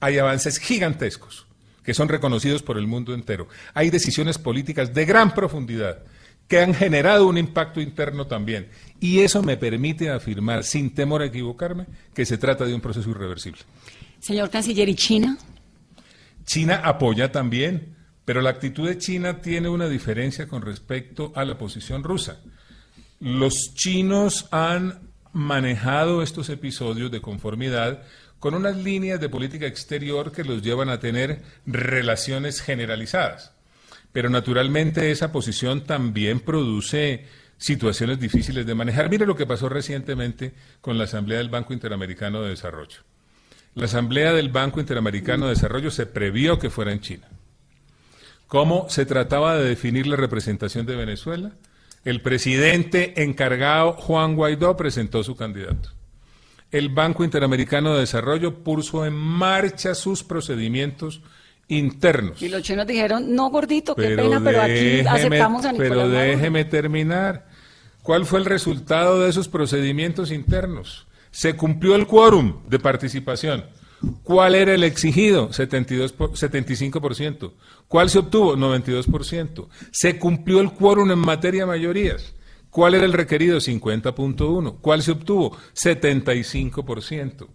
[0.02, 1.48] Hay avances gigantescos
[1.84, 3.48] que son reconocidos por el mundo entero.
[3.74, 6.04] Hay decisiones políticas de gran profundidad
[6.48, 8.70] que han generado un impacto interno también.
[9.00, 13.10] Y eso me permite afirmar, sin temor a equivocarme, que se trata de un proceso
[13.10, 13.62] irreversible.
[14.20, 15.40] Señor Canciller, ¿y China?
[16.46, 17.96] China apoya también,
[18.26, 22.42] pero la actitud de China tiene una diferencia con respecto a la posición rusa.
[23.22, 28.02] Los chinos han manejado estos episodios de conformidad
[28.40, 33.54] con unas líneas de política exterior que los llevan a tener relaciones generalizadas.
[34.12, 37.28] Pero naturalmente esa posición también produce
[37.60, 39.08] situaciones difíciles de manejar.
[39.08, 43.02] Mire lo que pasó recientemente con la Asamblea del Banco Interamericano de Desarrollo.
[43.76, 47.28] La Asamblea del Banco Interamericano de Desarrollo se previó que fuera en China.
[48.48, 51.52] ¿Cómo se trataba de definir la representación de Venezuela?
[52.04, 55.90] El presidente encargado, Juan Guaidó, presentó su candidato.
[56.72, 61.22] El Banco Interamericano de Desarrollo puso en marcha sus procedimientos
[61.68, 62.42] internos.
[62.42, 65.90] Y los chinos dijeron, no, gordito, qué Pero pena, pero aquí déjeme- aceptamos a Nicolás
[65.90, 66.20] Pero Maduro.
[66.20, 67.48] déjeme terminar.
[68.04, 71.08] ¿Cuál fue el resultado de esos procedimientos internos?
[71.30, 73.66] Se cumplió el quórum de participación.
[74.24, 75.54] ¿Cuál era el exigido?
[75.54, 77.54] 72 por- 75%.
[77.88, 78.56] ¿Cuál se obtuvo?
[78.56, 79.68] 92%.
[79.92, 82.34] Se cumplió el quórum en materia de mayorías.
[82.70, 83.60] ¿Cuál era el requerido?
[83.60, 84.78] 50.1.
[84.82, 85.58] ¿Cuál se obtuvo?
[85.76, 87.48] 75%.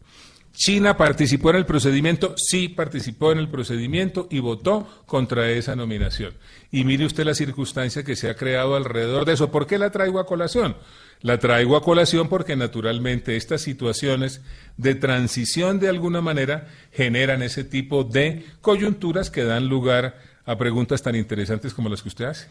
[0.57, 6.33] China participó en el procedimiento, sí participó en el procedimiento y votó contra esa nominación.
[6.73, 9.51] Y mire usted la circunstancia que se ha creado alrededor de eso.
[9.51, 10.75] ¿Por qué la traigo a colación?
[11.21, 14.41] La traigo a colación porque naturalmente estas situaciones
[14.79, 21.03] de transición de alguna manera generan ese tipo de coyunturas que dan lugar a preguntas
[21.03, 22.47] tan interesantes como las que usted hace.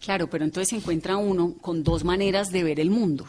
[0.00, 3.26] Claro, pero entonces se encuentra uno con dos maneras de ver el mundo.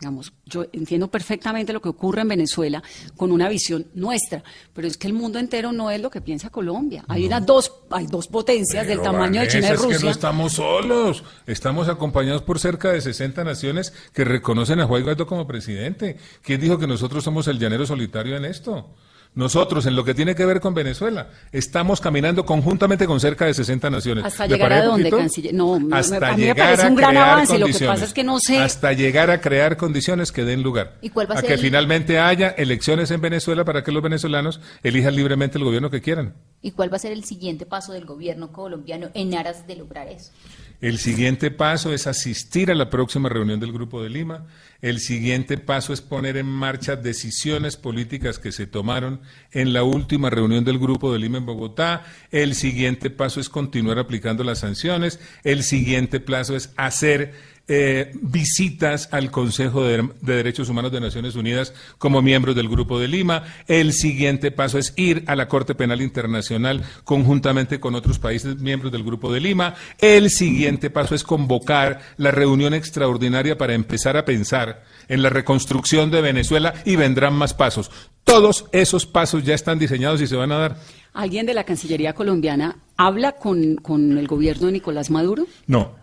[0.00, 2.82] Digamos, yo entiendo perfectamente lo que ocurre en Venezuela
[3.18, 6.48] con una visión nuestra, pero es que el mundo entero no es lo que piensa
[6.48, 7.04] Colombia.
[7.06, 9.92] Hay unas dos, hay dos potencias del tamaño de China y Rusia.
[9.92, 14.86] Es que no estamos solos, estamos acompañados por cerca de 60 naciones que reconocen a
[14.86, 16.16] Juan Guaidó como presidente.
[16.42, 18.88] ¿Quién dijo que nosotros somos el llanero solitario en esto?
[19.34, 23.54] Nosotros, en lo que tiene que ver con Venezuela, estamos caminando conjuntamente con cerca de
[23.54, 24.24] 60 naciones.
[24.24, 25.54] ¿Hasta llegar a dónde, canciller?
[25.54, 27.58] No, hasta a mí me parece un gran avance.
[27.58, 28.58] Lo que pasa es que no sé.
[28.58, 30.96] Hasta llegar a crear condiciones que den lugar.
[31.00, 34.60] ¿Y cuál va a, a que finalmente haya elecciones en Venezuela para que los venezolanos
[34.82, 36.34] elijan libremente el gobierno que quieran.
[36.62, 40.08] ¿Y cuál va a ser el siguiente paso del gobierno colombiano en aras de lograr
[40.08, 40.32] eso?
[40.80, 44.46] El siguiente paso es asistir a la próxima reunión del Grupo de Lima.
[44.80, 49.20] El siguiente paso es poner en marcha decisiones políticas que se tomaron
[49.52, 52.04] en la última reunión del Grupo de Lima en Bogotá.
[52.30, 55.20] El siguiente paso es continuar aplicando las sanciones.
[55.44, 57.34] El siguiente plazo es hacer
[57.72, 63.06] eh, visitas al Consejo de, Derechos Humanos de Naciones Unidas como miembros del Grupo de
[63.06, 63.44] Lima.
[63.68, 68.90] El siguiente paso es ir a la Corte Penal Internacional conjuntamente con otros países miembros
[68.90, 69.76] del Grupo de Lima.
[70.00, 76.10] El siguiente paso es convocar la reunión extraordinaria para empezar a pensar en la reconstrucción
[76.10, 77.92] de Venezuela y vendrán más pasos.
[78.24, 80.76] Todos esos pasos ya están diseñados y se van a dar.
[81.12, 85.46] ¿Alguien de la Cancillería colombiana habla con, con el gobierno de Nicolás Maduro?
[85.68, 85.99] No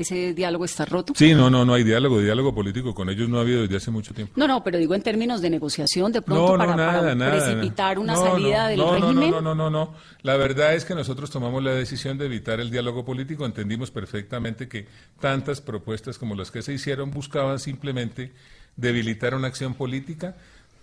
[0.00, 1.12] ese diálogo está roto.
[1.16, 3.90] Sí, no, no, no hay diálogo, diálogo político con ellos no ha habido desde hace
[3.90, 4.32] mucho tiempo.
[4.36, 8.80] No, no, pero digo en términos de negociación, de pronto para, precipitar una salida del
[8.80, 9.30] régimen.
[9.30, 12.70] No, no, no, no, La verdad es que nosotros tomamos la decisión de evitar el
[12.70, 13.46] diálogo político.
[13.46, 14.86] Entendimos perfectamente que
[15.20, 18.32] tantas propuestas como las que se hicieron buscaban simplemente
[18.76, 20.36] debilitar una acción política.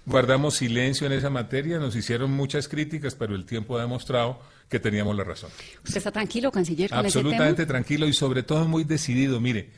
[0.08, 4.39] Guardamos silencio en esa materia, nos hicieron muchas críticas, pero el tiempo ha demostrado
[4.70, 5.50] que teníamos la razón.
[5.84, 6.89] ¿Usted está tranquilo, canciller?
[6.89, 9.41] Con Absolutamente tranquilo y sobre todo muy decidido.
[9.41, 9.70] Mire,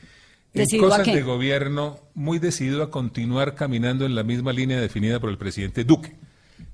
[0.54, 5.30] en cosas de gobierno, muy decidido a continuar caminando en la misma línea definida por
[5.30, 6.16] el presidente Duque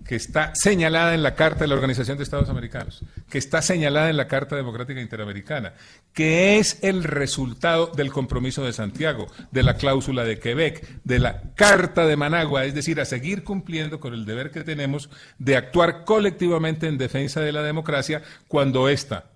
[0.07, 4.09] que está señalada en la Carta de la Organización de Estados Americanos, que está señalada
[4.11, 5.75] en la Carta Democrática Interamericana,
[6.13, 11.43] que es el resultado del compromiso de Santiago, de la cláusula de Quebec, de la
[11.55, 16.05] Carta de Managua, es decir, a seguir cumpliendo con el deber que tenemos de actuar
[16.05, 19.27] colectivamente en defensa de la democracia cuando ésta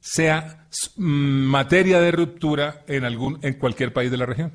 [0.00, 4.52] sea mm, materia de ruptura en, algún, en cualquier país de la región.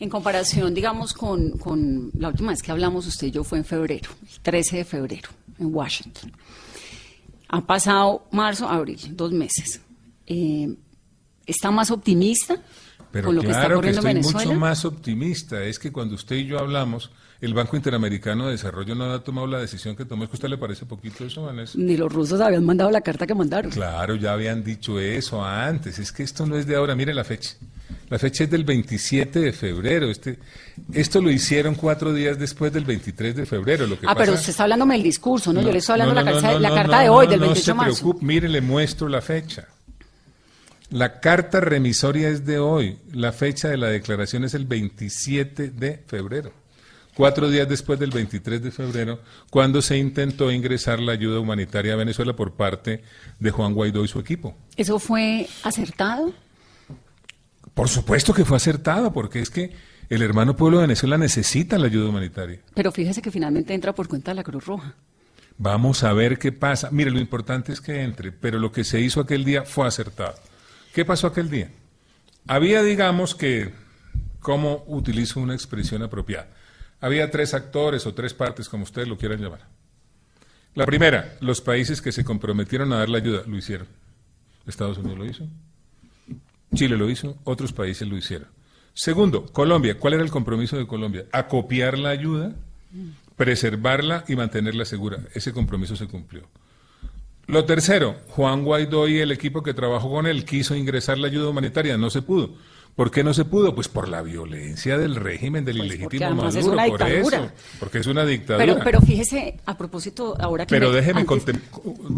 [0.00, 3.64] En comparación, digamos, con, con, la última vez que hablamos, usted y yo fue en
[3.64, 6.32] febrero, el 13 de febrero, en Washington.
[7.48, 9.80] Ha pasado marzo, abril, dos meses.
[10.26, 10.72] Eh,
[11.46, 12.56] ¿Está más optimista
[13.10, 15.64] Pero con lo claro que está ocurriendo que estoy mucho más optimista.
[15.64, 19.46] Es que cuando usted y yo hablamos, el Banco Interamericano de Desarrollo no ha tomado
[19.46, 20.24] la decisión que tomó.
[20.24, 21.78] ¿Es que a usted le parece poquito eso, Vanessa?
[21.78, 23.72] Ni los rusos habían mandado la carta que mandaron.
[23.72, 25.98] Claro, ya habían dicho eso antes.
[25.98, 26.94] Es que esto no es de ahora.
[26.94, 27.56] Mire la fecha.
[28.08, 30.10] La fecha es del 27 de febrero.
[30.10, 30.38] Este,
[30.92, 33.86] esto lo hicieron cuatro días después del 23 de febrero.
[33.86, 35.60] Lo que ah, pasa- pero usted está hablándome del discurso, ¿no?
[35.60, 37.26] Yo le estoy hablando no, la, no, carta, no, la no, carta no, de hoy,
[37.26, 37.94] no, del no 28 se de marzo.
[38.02, 38.24] preocupe.
[38.26, 39.68] Mire, le muestro la fecha.
[40.90, 42.98] La carta remisoria es de hoy.
[43.12, 46.52] La fecha de la declaración es el 27 de febrero.
[47.14, 51.96] Cuatro días después del 23 de febrero, cuando se intentó ingresar la ayuda humanitaria a
[51.96, 53.02] Venezuela por parte
[53.40, 54.56] de Juan Guaidó y su equipo.
[54.76, 56.32] ¿Eso fue acertado?
[57.78, 59.70] Por supuesto que fue acertado, porque es que
[60.08, 62.58] el hermano pueblo de Venezuela necesita la ayuda humanitaria.
[62.74, 64.96] Pero fíjese que finalmente entra por cuenta de la Cruz Roja.
[65.58, 66.88] Vamos a ver qué pasa.
[66.90, 70.34] Mire, lo importante es que entre, pero lo que se hizo aquel día fue acertado.
[70.92, 71.70] ¿Qué pasó aquel día?
[72.48, 73.72] Había, digamos que,
[74.40, 76.48] ¿cómo utilizo una expresión apropiada?
[77.00, 79.68] Había tres actores o tres partes, como ustedes lo quieran llamar.
[80.74, 83.86] La primera, los países que se comprometieron a dar la ayuda, lo hicieron.
[84.66, 85.48] Estados Unidos lo hizo,
[86.74, 88.48] Chile lo hizo, otros países lo hicieron.
[88.94, 89.96] Segundo, Colombia.
[89.98, 91.24] ¿Cuál era el compromiso de Colombia?
[91.32, 92.52] Acopiar la ayuda,
[93.36, 95.18] preservarla y mantenerla segura.
[95.34, 96.42] Ese compromiso se cumplió.
[97.46, 101.48] Lo tercero, Juan Guaidó y el equipo que trabajó con él quiso ingresar la ayuda
[101.48, 102.50] humanitaria, no se pudo.
[102.94, 103.74] ¿Por qué no se pudo?
[103.76, 107.36] Pues por la violencia del régimen del Pues ilegítimo además es Maduro, una por dictadura.
[107.38, 108.66] eso, porque es una dictadura.
[108.66, 110.74] Pero, pero fíjese, a propósito, ahora que...
[110.74, 111.44] Pero me- déjeme antes-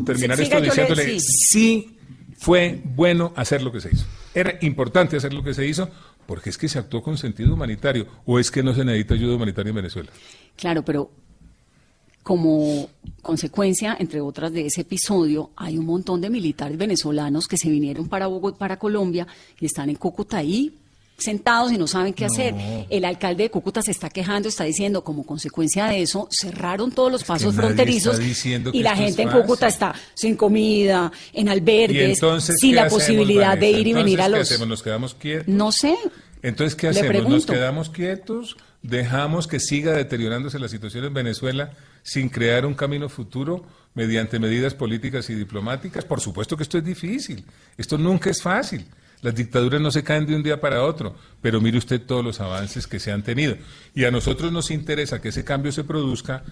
[0.07, 1.21] terminar Sí, esto yo le- diciéndole, sí.
[1.21, 1.99] sí
[2.39, 4.07] fue bueno hacer lo que se hizo.
[4.35, 5.89] Era importante hacer lo que se hizo
[6.27, 9.35] porque es que se actuó con sentido humanitario o es que no se necesita ayuda
[9.35, 10.11] humanitaria en Venezuela.
[10.57, 11.11] Claro, pero
[12.23, 12.89] como
[13.23, 18.09] consecuencia, entre otras, de ese episodio, hay un montón de militares venezolanos que se vinieron
[18.09, 19.27] para Bogotá, para Colombia
[19.59, 20.79] y están en Cúcuta ahí
[21.21, 22.55] sentados y no saben qué hacer.
[22.89, 27.13] El alcalde de Cúcuta se está quejando, está diciendo, como consecuencia de eso, cerraron todos
[27.13, 28.19] los pasos fronterizos
[28.73, 32.21] y la gente en Cúcuta está sin comida, en albergues,
[32.59, 34.39] sin la posibilidad de ir y venir a los...
[34.39, 34.69] ¿Qué hacemos?
[34.69, 35.49] ¿Nos quedamos quietos?
[35.49, 35.97] No sé.
[36.43, 37.29] Entonces, ¿qué hacemos?
[37.29, 38.57] ¿Nos quedamos quietos?
[38.83, 44.75] ¿Dejamos que siga deteriorándose la situación en Venezuela sin crear un camino futuro mediante medidas
[44.75, 46.05] políticas y diplomáticas?
[46.05, 47.45] Por supuesto que esto es difícil.
[47.77, 48.87] Esto nunca es fácil.
[49.23, 52.41] Las dictaduras no se caen de un día para otro, pero mire usted todos los
[52.41, 53.57] avances que se han tenido.
[53.95, 56.43] Y a nosotros nos interesa que ese cambio se produzca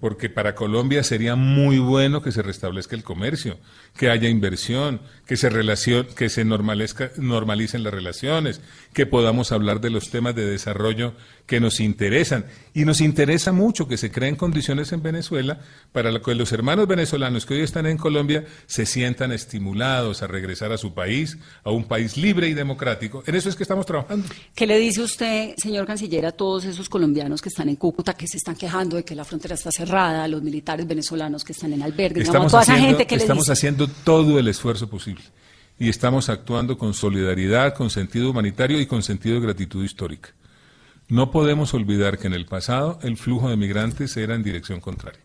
[0.00, 3.58] porque para Colombia sería muy bueno que se restablezca el comercio,
[3.96, 8.60] que haya inversión, que se, relacion, que se normalicen las relaciones,
[8.92, 11.14] que podamos hablar de los temas de desarrollo
[11.46, 12.44] que nos interesan.
[12.74, 15.60] Y nos interesa mucho que se creen condiciones en Venezuela
[15.92, 20.72] para que los hermanos venezolanos que hoy están en Colombia se sientan estimulados a regresar
[20.72, 23.24] a su país, a un país libre y democrático.
[23.26, 24.28] En eso es que estamos trabajando.
[24.54, 28.28] ¿Qué le dice usted, señor canciller, a todos esos colombianos que están en Cúcuta, que
[28.28, 31.72] se están quejando de que la frontera está cerrada, a los militares venezolanos que están
[31.72, 35.24] en albergues, estamos toda haciendo, esa gente que Estamos haciendo todo el esfuerzo posible
[35.78, 40.30] y estamos actuando con solidaridad, con sentido humanitario y con sentido de gratitud histórica.
[41.08, 45.22] No podemos olvidar que en el pasado el flujo de migrantes era en dirección contraria.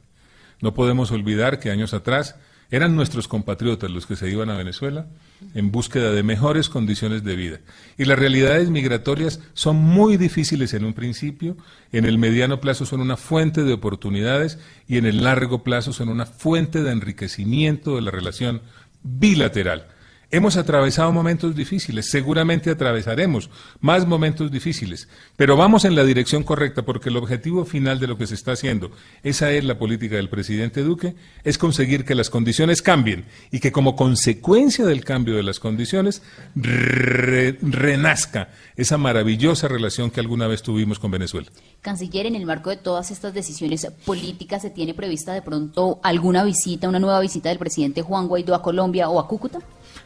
[0.61, 2.35] No podemos olvidar que años atrás
[2.73, 5.05] eran nuestros compatriotas los que se iban a Venezuela
[5.53, 7.59] en búsqueda de mejores condiciones de vida.
[7.99, 11.55] Y las realidades migratorias son muy difíciles en un principio,
[11.91, 14.57] en el mediano plazo son una fuente de oportunidades
[14.87, 18.63] y en el largo plazo son una fuente de enriquecimiento de la relación
[19.03, 19.85] bilateral.
[20.33, 26.81] Hemos atravesado momentos difíciles, seguramente atravesaremos más momentos difíciles, pero vamos en la dirección correcta
[26.81, 28.89] porque el objetivo final de lo que se está haciendo,
[29.21, 33.71] esa es la política del presidente Duque, es conseguir que las condiciones cambien y que
[33.71, 36.23] como consecuencia del cambio de las condiciones
[36.55, 41.51] renazca esa maravillosa relación que alguna vez tuvimos con Venezuela.
[41.83, 46.43] Canciller, en el marco de todas estas decisiones políticas, ¿se tiene prevista de pronto alguna
[46.43, 49.59] visita, una nueva visita del presidente Juan Guaidó a Colombia o a Cúcuta?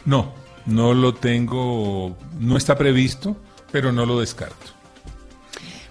[0.07, 0.31] No,
[0.65, 3.35] no lo tengo, no está previsto,
[3.73, 4.71] pero no lo descarto.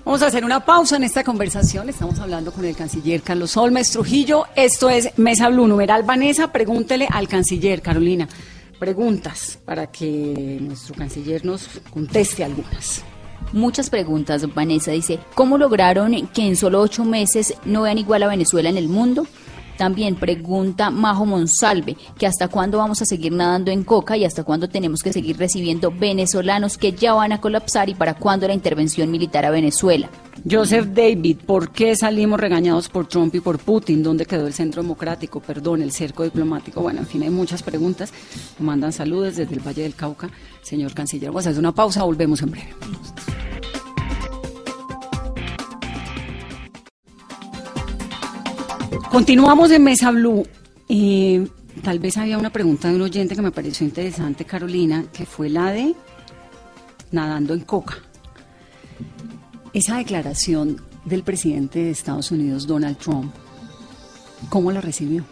[0.07, 1.91] Vamos a hacer una pausa en esta conversación.
[1.91, 4.47] Estamos hablando con el canciller Carlos Olmes Trujillo.
[4.57, 5.69] Esto es Mesa Blue.
[5.69, 8.27] Numeral Vanessa, pregúntele al canciller, Carolina.
[8.79, 13.03] Preguntas para que nuestro canciller nos conteste algunas.
[13.53, 14.55] Muchas preguntas.
[14.55, 18.79] Vanessa dice, ¿cómo lograron que en solo ocho meses no vean igual a Venezuela en
[18.79, 19.27] el mundo?
[19.77, 24.45] También pregunta Majo Monsalve, que hasta cuándo vamos a seguir nadando en coca y hasta
[24.45, 28.55] cuándo tenemos que seguir recibiendo venezolanos que ya van a colapsar y para cuándo la
[28.55, 30.09] intervención militar a Venezuela.
[30.49, 34.03] Joseph David, ¿por qué salimos regañados por Trump y por Putin?
[34.03, 35.41] ¿Dónde quedó el centro democrático?
[35.41, 36.83] Perdón, el cerco diplomático.
[36.83, 38.13] Bueno, en fin, hay muchas preguntas.
[38.59, 40.31] mandan saludos desde el Valle del Cauca,
[40.63, 41.31] señor canciller.
[41.31, 42.75] Vamos a hacer una pausa, volvemos en breve.
[49.11, 50.47] Continuamos en Mesa Blue.
[50.89, 51.47] Eh,
[51.83, 55.49] tal vez había una pregunta de un oyente que me pareció interesante, Carolina, que fue
[55.49, 55.95] la de
[57.11, 57.99] nadando en coca.
[59.73, 63.33] Esa declaración del presidente de Estados Unidos, Donald Trump,
[64.49, 65.25] ¿cómo la recibió?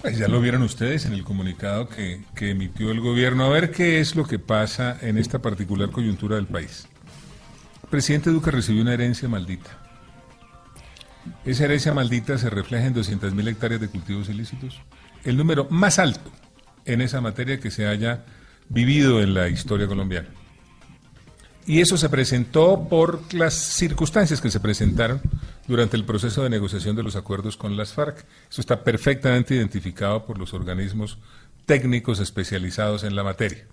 [0.00, 3.44] Pues ya lo vieron ustedes en el comunicado que, que emitió el gobierno.
[3.44, 6.88] A ver qué es lo que pasa en esta particular coyuntura del país.
[7.84, 9.81] El presidente Duque recibió una herencia maldita
[11.44, 14.80] esa herencia maldita se refleja en 200.000 hectáreas de cultivos ilícitos,
[15.24, 16.30] el número más alto
[16.84, 18.24] en esa materia que se haya
[18.68, 20.28] vivido en la historia colombiana.
[21.64, 25.20] Y eso se presentó por las circunstancias que se presentaron
[25.68, 28.24] durante el proceso de negociación de los acuerdos con las FARC.
[28.50, 31.18] Eso está perfectamente identificado por los organismos
[31.64, 33.64] técnicos especializados en la materia.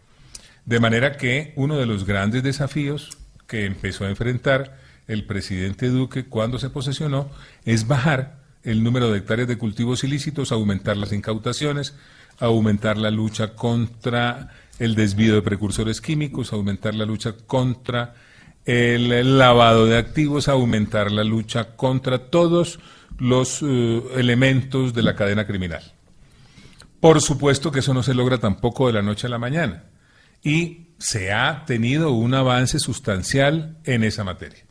[0.65, 4.77] De manera que uno de los grandes desafíos que empezó a enfrentar
[5.09, 7.29] el presidente Duque cuando se posesionó
[7.65, 11.95] es bajar el número de hectáreas de cultivos ilícitos, aumentar las incautaciones,
[12.37, 18.13] aumentar la lucha contra el desvío de precursores químicos, aumentar la lucha contra
[18.65, 22.79] el lavado de activos, aumentar la lucha contra todos
[23.17, 25.81] los eh, elementos de la cadena criminal.
[26.99, 29.85] Por supuesto que eso no se logra tampoco de la noche a la mañana
[30.43, 34.68] y se ha tenido un avance sustancial en esa materia.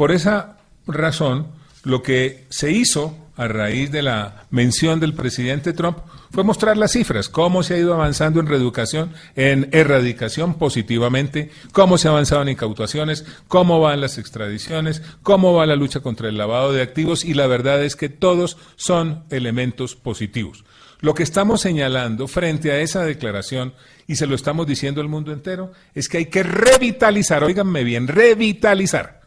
[0.00, 1.48] Por esa razón,
[1.84, 5.98] lo que se hizo a raíz de la mención del presidente Trump
[6.30, 11.98] fue mostrar las cifras, cómo se ha ido avanzando en reeducación, en erradicación positivamente, cómo
[11.98, 16.38] se ha avanzado en incautaciones, cómo van las extradiciones, cómo va la lucha contra el
[16.38, 20.64] lavado de activos y la verdad es que todos son elementos positivos.
[21.00, 23.74] Lo que estamos señalando frente a esa declaración,
[24.06, 28.08] y se lo estamos diciendo al mundo entero, es que hay que revitalizar, oíganme bien,
[28.08, 29.19] revitalizar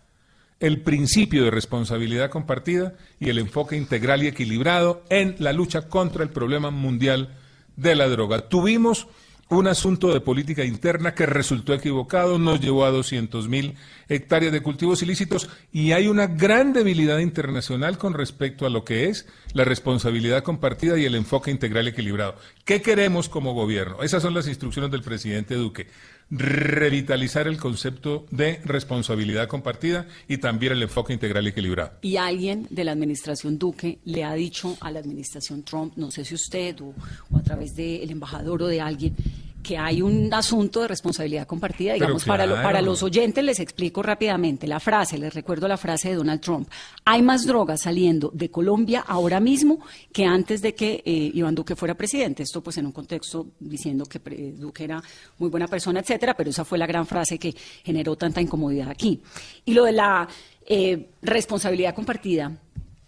[0.64, 6.24] el principio de responsabilidad compartida y el enfoque integral y equilibrado en la lucha contra
[6.24, 7.36] el problema mundial
[7.76, 8.48] de la droga.
[8.48, 9.08] Tuvimos
[9.50, 13.76] un asunto de política interna que resultó equivocado, nos llevó a 200 mil
[14.08, 19.10] hectáreas de cultivos ilícitos y hay una gran debilidad internacional con respecto a lo que
[19.10, 22.38] es la responsabilidad compartida y el enfoque integral equilibrado.
[22.64, 24.02] ¿Qué queremos como gobierno?
[24.02, 25.88] Esas son las instrucciones del presidente Duque.
[26.36, 31.92] Revitalizar el concepto de responsabilidad compartida y también el enfoque integral equilibrado.
[32.02, 36.26] Y alguien de la administración Duque le ha dicho a la administración Trump, no sé
[36.26, 36.96] si usted o,
[37.30, 39.16] o a través del embajador o de alguien,
[39.64, 41.94] que hay un asunto de responsabilidad compartida.
[41.94, 46.10] Digamos, para, lo- para los oyentes les explico rápidamente la frase, les recuerdo la frase
[46.10, 46.68] de Donald Trump.
[47.06, 49.80] Hay más drogas saliendo de Colombia ahora mismo
[50.12, 52.44] que antes de que eh, Iván Duque fuera presidente.
[52.44, 54.20] Esto pues en un contexto diciendo que
[54.58, 55.02] Duque era
[55.40, 59.22] muy buena persona, etcétera, pero esa fue la gran frase que generó tanta incomodidad aquí.
[59.66, 60.28] Y lo de la
[60.68, 62.52] eh, responsabilidad compartida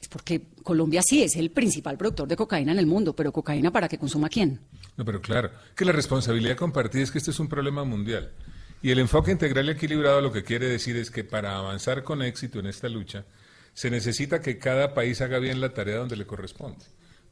[0.02, 3.72] es porque Colombia sí es el principal productor de cocaína en el mundo, pero cocaína
[3.72, 4.60] para que consuma quién?
[4.98, 8.32] No, pero claro, que la responsabilidad compartida es que este es un problema mundial.
[8.82, 12.24] Y el enfoque integral y equilibrado lo que quiere decir es que para avanzar con
[12.24, 13.26] éxito en esta lucha,
[13.76, 16.84] se necesita que cada país haga bien la tarea donde le corresponde.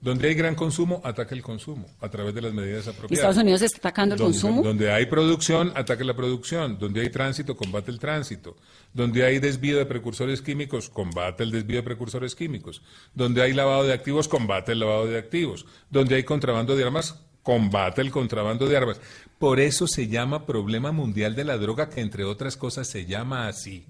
[0.03, 3.19] Donde hay gran consumo, ataque el consumo a través de las medidas Y apropiadas.
[3.19, 4.61] Estados Unidos está atacando el donde, consumo.
[4.61, 6.77] Donde hay producción, ataque la producción.
[6.77, 8.57] Donde hay tránsito, combate el tránsito.
[8.93, 12.81] Donde hay desvío de precursores químicos, combate el desvío de precursores químicos.
[13.13, 15.65] Donde hay lavado de activos, combate el lavado de activos.
[15.89, 18.99] Donde hay contrabando de armas, combate el contrabando de armas.
[19.39, 23.47] Por eso se llama problema mundial de la droga, que entre otras cosas se llama
[23.47, 23.85] así.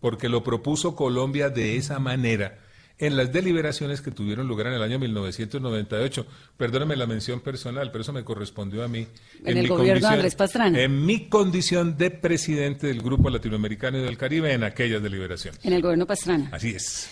[0.00, 2.58] Porque lo propuso Colombia de esa manera
[2.98, 6.26] en las deliberaciones que tuvieron lugar en el año 1998.
[6.56, 9.06] Perdóname la mención personal, pero eso me correspondió a mí.
[9.44, 10.80] En el mi gobierno de condición- Andrés Pastrana.
[10.80, 15.60] En mi condición de presidente del Grupo Latinoamericano y del Caribe en aquellas deliberaciones.
[15.64, 16.48] En el gobierno Pastrana.
[16.52, 17.08] Así es.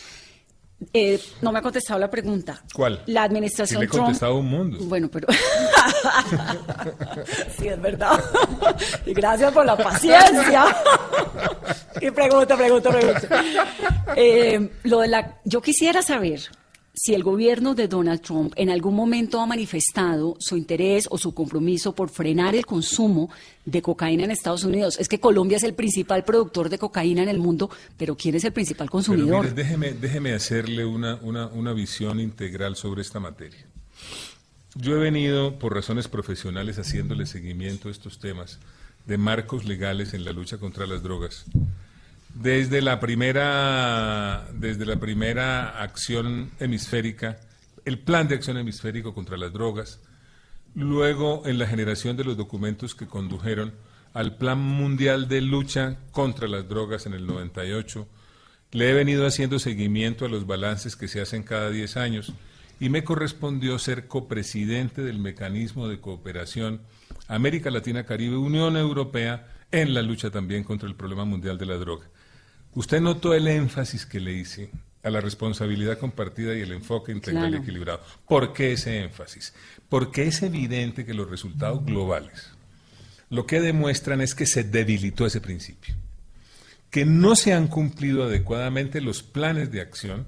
[0.93, 2.63] Eh, no me ha contestado la pregunta.
[2.75, 3.03] ¿Cuál?
[3.07, 4.05] La administración Sí le he Trump.
[4.05, 4.79] contestado a un mundo.
[4.83, 5.27] Bueno, pero.
[7.59, 8.23] sí, es verdad.
[9.07, 10.65] y gracias por la paciencia.
[12.01, 13.45] y pregunta, pregunta, pregunta.
[14.17, 15.39] Eh, lo de la...
[15.45, 16.41] Yo quisiera saber
[16.95, 21.35] si el gobierno de Donald Trump en algún momento ha manifestado su interés o su
[21.35, 23.31] compromiso por frenar el consumo
[23.65, 24.97] de cocaína en Estados Unidos.
[25.01, 28.45] Es que Colombia es el principal productor de cocaína en el mundo, pero ¿quién es
[28.45, 29.43] el principal consumidor?
[29.43, 33.67] mire, déjeme, déjeme hacerle una, una, una visión integral sobre esta materia.
[34.77, 38.61] Yo he venido, por razones profesionales, haciéndole seguimiento a estos temas
[39.07, 41.45] de marcos legales en la lucha contra las drogas.
[42.35, 47.39] Desde la primera, desde la primera acción hemisférica,
[47.85, 50.01] el plan de acción hemisférico contra las drogas,
[50.75, 53.73] luego en la generación de los documentos que condujeron
[54.15, 58.09] al Plan Mundial de Lucha contra las Drogas en el 98,
[58.73, 62.33] le he venido haciendo seguimiento a los balances que se hacen cada 10 años
[62.81, 66.81] y me correspondió ser copresidente del mecanismo de cooperación
[67.29, 71.77] América Latina Caribe Unión Europea en la lucha también contra el problema mundial de la
[71.77, 72.07] droga.
[72.75, 74.71] Usted notó el énfasis que le hice
[75.03, 77.63] a la responsabilidad compartida y el enfoque integral y Claro.
[77.63, 78.01] equilibrado.
[78.27, 79.55] ¿Por qué ese énfasis?
[79.89, 82.51] Porque es evidente que los resultados globales
[83.31, 85.95] lo que demuestran es que se debilitó ese principio,
[86.91, 90.27] que no se han cumplido adecuadamente los planes de acción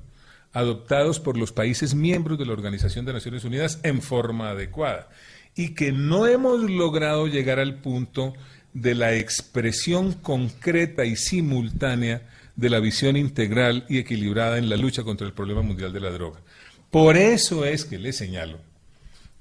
[0.52, 5.08] adoptados por los países miembros de la Organización de Naciones Unidas en forma adecuada
[5.54, 8.32] y que no hemos logrado llegar al punto
[8.72, 12.22] de la expresión concreta y simultánea
[12.56, 16.10] de la visión integral y equilibrada en la lucha contra el problema mundial de la
[16.10, 16.40] droga.
[16.90, 18.58] Por eso es que le señalo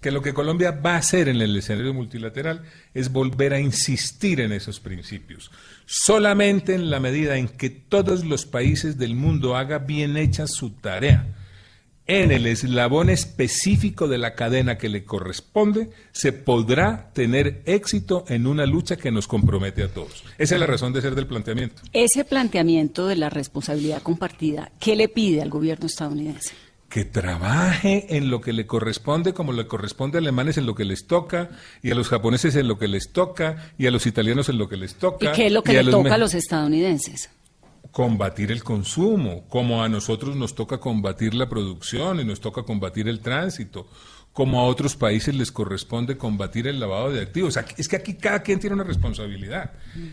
[0.02, 2.62] que lo que Colombia va a hacer en el escenario multilateral
[2.94, 5.50] es volver a insistir en esos principios.
[5.88, 10.72] Solamente en la medida en que todos los países del mundo hagan bien hecha su
[10.72, 11.34] tarea
[12.08, 18.46] en el eslabón específico de la cadena que le corresponde, se podrá tener éxito en
[18.46, 20.24] una lucha que nos compromete a todos.
[20.38, 21.82] Esa es la razón de ser del planteamiento.
[21.94, 26.54] Ese planteamiento de la responsabilidad compartida, ¿qué le pide al gobierno estadounidense?
[26.90, 30.86] que trabaje en lo que le corresponde, como le corresponde a alemanes en lo que
[30.86, 31.50] les toca,
[31.84, 34.70] y a los japoneses en lo que les toca, y a los italianos en lo
[34.70, 35.26] que les toca.
[35.26, 37.30] ¿Y qué es lo que le toca a los estadounidenses?
[37.96, 43.08] Combatir el consumo, como a nosotros nos toca combatir la producción y nos toca combatir
[43.08, 43.88] el tránsito,
[44.34, 47.58] como a otros países les corresponde combatir el lavado de activos.
[47.78, 49.72] es que aquí cada quien tiene una responsabilidad.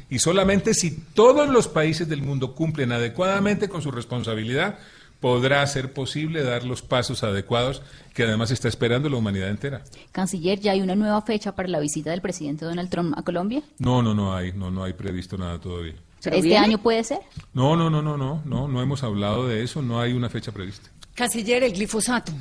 [0.08, 4.78] Y solamente si todos los países del mundo cumplen adecuadamente con su responsabilidad,
[5.18, 7.82] podrá ser posible dar los pasos adecuados
[8.14, 9.82] que además está esperando la humanidad entera.
[10.12, 13.64] Canciller, ¿ya hay una nueva fecha para la visita del presidente Donald Trump a Colombia?
[13.80, 15.96] No, no, no hay, no, no hay previsto nada todavía.
[16.24, 17.20] ¿Este año puede ser?
[17.52, 20.52] No, no, no, no, no, no, no hemos hablado de eso, no hay una fecha
[20.52, 20.90] prevista.
[21.14, 22.32] Canciller, el glifosato.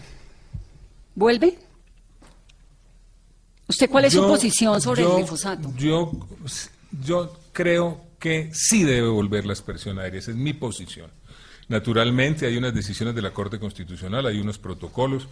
[1.15, 1.57] ¿Vuelve?
[3.67, 5.73] ¿Usted cuál es su posición sobre el glifosato?
[5.77, 6.11] Yo,
[7.03, 11.09] yo creo que sí debe volver la aspersión aérea, esa es mi posición.
[11.67, 15.27] Naturalmente hay unas decisiones de la Corte Constitucional, hay unos protocolos,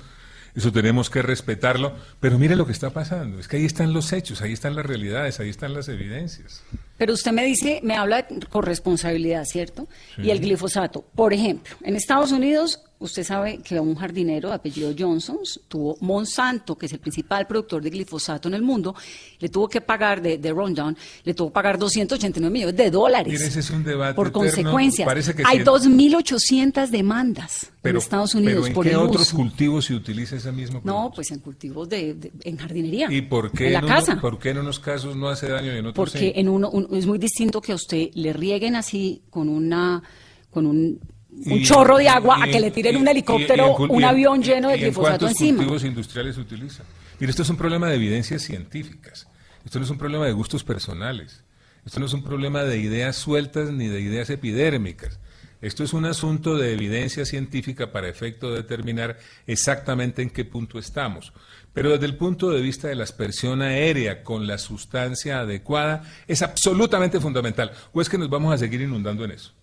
[0.60, 4.14] eso tenemos que respetarlo, pero mire lo que está pasando, es que ahí están los
[4.14, 6.64] hechos, ahí están las realidades, ahí están las evidencias.
[6.98, 9.88] Pero usted me dice, me habla con responsabilidad, ¿cierto?
[10.18, 14.94] Y el glifosato, por ejemplo, en Estados Unidos Usted sabe que un jardinero de apellido
[14.98, 15.38] Johnson
[15.70, 18.94] tuvo Monsanto, que es el principal productor de glifosato en el mundo,
[19.40, 23.42] le tuvo que pagar de, de Rundown, le tuvo que pagar 289 millones de dólares.
[23.42, 25.08] ese es un debate por consecuencia.
[25.46, 30.82] Hay 2.800 demandas en Estados Unidos ¿pero por qué otros cultivos se utiliza ese mismo
[30.82, 31.04] producto?
[31.04, 33.08] No, pues en cultivos de, en jardinería.
[33.10, 34.20] ¿Y por qué en la casa?
[34.20, 37.06] ¿Por qué en unos casos no hace daño y en otros Porque en uno es
[37.06, 40.04] muy distinto que a usted le rieguen así con una
[40.52, 41.00] con un
[41.32, 45.28] un chorro de agua a que le tiren un helicóptero, un avión lleno de glifosato
[45.28, 45.58] encima.
[45.58, 46.86] cultivos industriales se utilizan?
[47.20, 49.28] Mire, esto es un problema de evidencias científicas.
[49.66, 51.44] Esto no es un problema de gustos personales.
[51.86, 55.20] Esto no es un problema de ideas sueltas ni de ideas epidérmicas.
[55.62, 60.80] Esto es un asunto de evidencia científica para efecto de determinar exactamente en qué punto
[60.80, 61.34] estamos.
[61.74, 66.42] Pero desde el punto de vista de la aspersión aérea con la sustancia adecuada es
[66.42, 67.72] absolutamente fundamental.
[67.92, 69.54] ¿O es que nos vamos a seguir inundando en eso?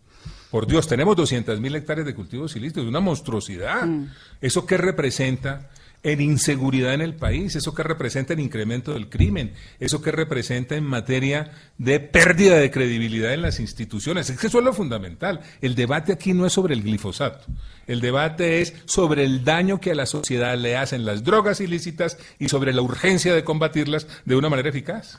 [0.50, 3.86] Por Dios, tenemos 200.000 hectáreas de cultivos ilícitos, una monstruosidad.
[3.86, 4.10] Mm.
[4.40, 5.70] ¿Eso qué representa?
[6.06, 10.76] en inseguridad en el país, eso qué representa en incremento del crimen, eso qué representa
[10.76, 14.30] en materia de pérdida de credibilidad en las instituciones.
[14.30, 15.40] Es que eso es lo fundamental.
[15.60, 17.46] El debate aquí no es sobre el glifosato,
[17.88, 22.18] el debate es sobre el daño que a la sociedad le hacen las drogas ilícitas
[22.38, 25.18] y sobre la urgencia de combatirlas de una manera eficaz.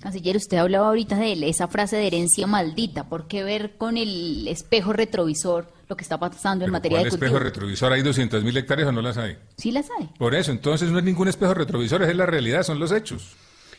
[0.00, 3.08] Canciller, usted hablaba ahorita de esa frase de herencia maldita.
[3.08, 7.26] ¿Por qué ver con el espejo retrovisor lo que está pasando en materia de cultivo?
[7.26, 7.92] espejo retrovisor?
[7.92, 9.36] ¿Hay 200.000 hectáreas o no las hay?
[9.58, 10.08] Sí las hay.
[10.18, 13.34] Por eso, entonces no es ningún espejo retrovisor, es la realidad, son los hechos.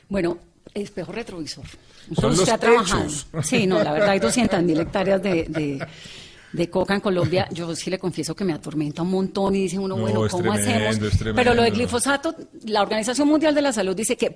[0.10, 0.38] Bueno,
[0.76, 1.66] espejo retrovisor.
[2.14, 3.28] Son los hechos.
[3.42, 8.36] Sí, no, la verdad hay 200.000 hectáreas de, coca en Colombia, yo sí le confieso
[8.36, 11.00] que me atormenta un montón y dice uno, bueno, ¿cómo hacemos?
[11.36, 14.36] Pero lo de glifosato, la Organización Mundial de la Salud dice que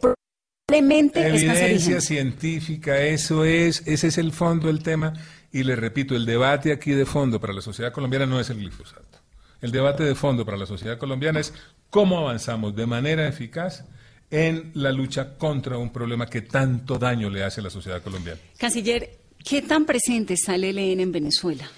[0.67, 5.13] Evidencia científica, eso es, ese es el fondo del tema.
[5.51, 8.57] Y le repito, el debate aquí de fondo para la sociedad colombiana no es el
[8.57, 9.19] glifosato.
[9.61, 11.53] El debate de fondo para la sociedad colombiana es
[11.91, 13.85] cómo avanzamos de manera eficaz
[14.31, 18.39] en la lucha contra un problema que tanto daño le hace a la sociedad colombiana.
[18.57, 21.69] Canciller, ¿qué tan presente está el ELN en Venezuela?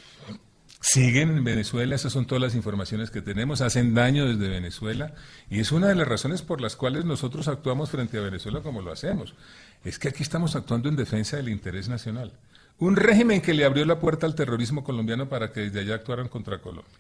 [0.80, 5.14] Siguen en Venezuela, esas son todas las informaciones que tenemos, hacen daño desde Venezuela
[5.50, 8.82] y es una de las razones por las cuales nosotros actuamos frente a Venezuela como
[8.82, 9.34] lo hacemos.
[9.84, 12.34] Es que aquí estamos actuando en defensa del interés nacional.
[12.80, 16.28] Un régimen que le abrió la puerta al terrorismo colombiano para que desde allá actuaran
[16.28, 16.94] contra Colombia.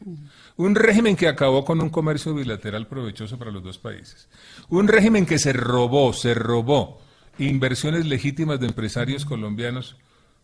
[0.55, 4.27] Un régimen que acabó con un comercio bilateral provechoso para los dos países.
[4.69, 6.99] Un régimen que se robó, se robó
[7.37, 9.97] inversiones legítimas de empresarios colombianos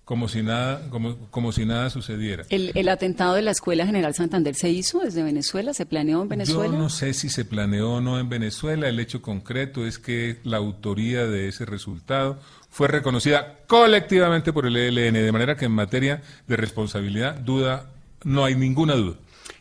[0.05, 2.43] como si nada, como, como si nada sucediera.
[2.49, 5.73] ¿El, atentado de la Escuela General Santander se hizo desde Venezuela?
[5.73, 6.73] ¿Se planeó en Venezuela?
[6.73, 8.89] Yo no sé si se planeó o no en Venezuela.
[8.89, 12.37] El hecho concreto es que la autoría de ese resultado
[12.69, 17.89] fue reconocida colectivamente por el ELN, de manera que en materia de responsabilidad, duda,
[18.25, 19.15] no hay ninguna duda.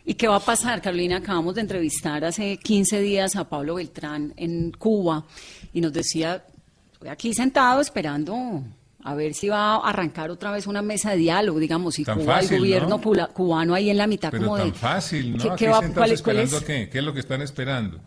[0.05, 1.17] ¿Y qué va a pasar, Carolina?
[1.17, 5.25] Acabamos de entrevistar hace 15 días a Pablo Beltrán en Cuba
[5.71, 6.43] y nos decía,
[6.91, 8.63] estoy aquí sentado esperando
[9.03, 12.39] a ver si va a arrancar otra vez una mesa de diálogo, digamos, y Cuba,
[12.39, 15.55] el gobierno cubano ahí en la mitad Pero como tan fácil, ¿no?
[15.55, 16.89] ¿Qué, va, cuál, esperando qué?
[16.89, 17.99] ¿Qué es lo que están esperando?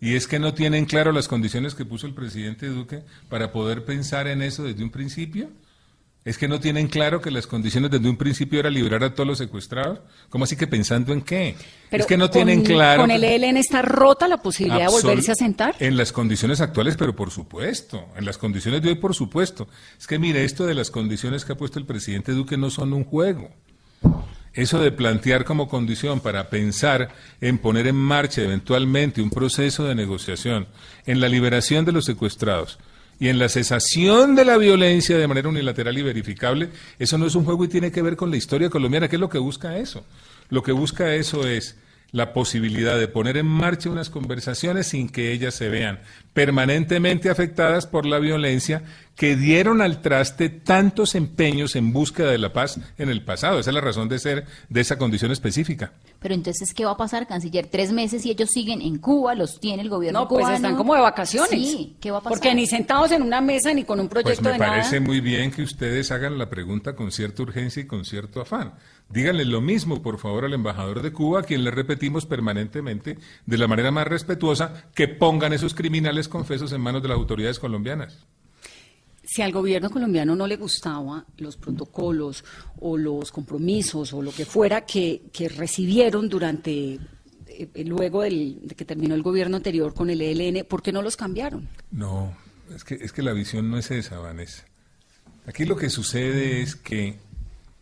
[0.00, 3.84] Y es que no tienen claro las condiciones que puso el presidente Duque para poder
[3.84, 5.50] pensar en eso desde un principio.
[6.24, 9.26] ¿Es que no tienen claro que las condiciones desde un principio era liberar a todos
[9.26, 10.00] los secuestrados?
[10.28, 11.56] ¿Cómo así que pensando en qué?
[11.90, 13.02] es que no tienen claro.
[13.02, 15.76] ¿Con el ELN está rota la posibilidad de volverse a sentar?
[15.78, 18.08] En las condiciones actuales, pero por supuesto.
[18.16, 19.68] En las condiciones de hoy, por supuesto.
[19.98, 22.92] Es que mire, esto de las condiciones que ha puesto el presidente Duque no son
[22.92, 23.48] un juego.
[24.52, 27.10] Eso de plantear como condición para pensar
[27.40, 30.66] en poner en marcha eventualmente un proceso de negociación
[31.06, 32.78] en la liberación de los secuestrados
[33.20, 37.34] y en la cesación de la violencia de manera unilateral y verificable, eso no es
[37.34, 39.08] un juego y tiene que ver con la historia colombiana.
[39.08, 40.04] ¿Qué es lo que busca eso?
[40.50, 41.76] Lo que busca eso es
[42.10, 46.00] la posibilidad de poner en marcha unas conversaciones sin que ellas se vean
[46.32, 48.82] permanentemente afectadas por la violencia
[49.16, 53.58] que dieron al traste tantos empeños en búsqueda de la paz en el pasado.
[53.58, 55.92] Esa es la razón de ser de esa condición específica.
[56.20, 57.66] Pero entonces, ¿qué va a pasar, canciller?
[57.66, 60.94] Tres meses y ellos siguen en Cuba, los tiene el gobierno no, pues están como
[60.94, 61.50] de vacaciones.
[61.50, 62.38] Sí, ¿qué va a pasar?
[62.38, 65.20] Porque ni sentados en una mesa ni con un proyecto pues me de parece muy
[65.20, 68.74] bien que ustedes hagan la pregunta con cierta urgencia y con cierto afán.
[69.10, 73.58] Díganle lo mismo, por favor, al embajador de Cuba, a quien le repetimos permanentemente, de
[73.58, 78.26] la manera más respetuosa, que pongan esos criminales confesos en manos de las autoridades colombianas
[79.28, 82.42] si al gobierno colombiano no le gustaba los protocolos
[82.80, 85.20] o los compromisos o lo que fuera que,
[85.54, 86.98] recibieron durante
[87.46, 91.02] eh, luego del, de que terminó el gobierno anterior con el ELN, ¿por qué no
[91.02, 91.68] los cambiaron?
[91.90, 92.34] No,
[92.74, 94.64] es que, es que la visión no es esa, Vanessa.
[95.46, 97.18] Aquí lo que sucede es que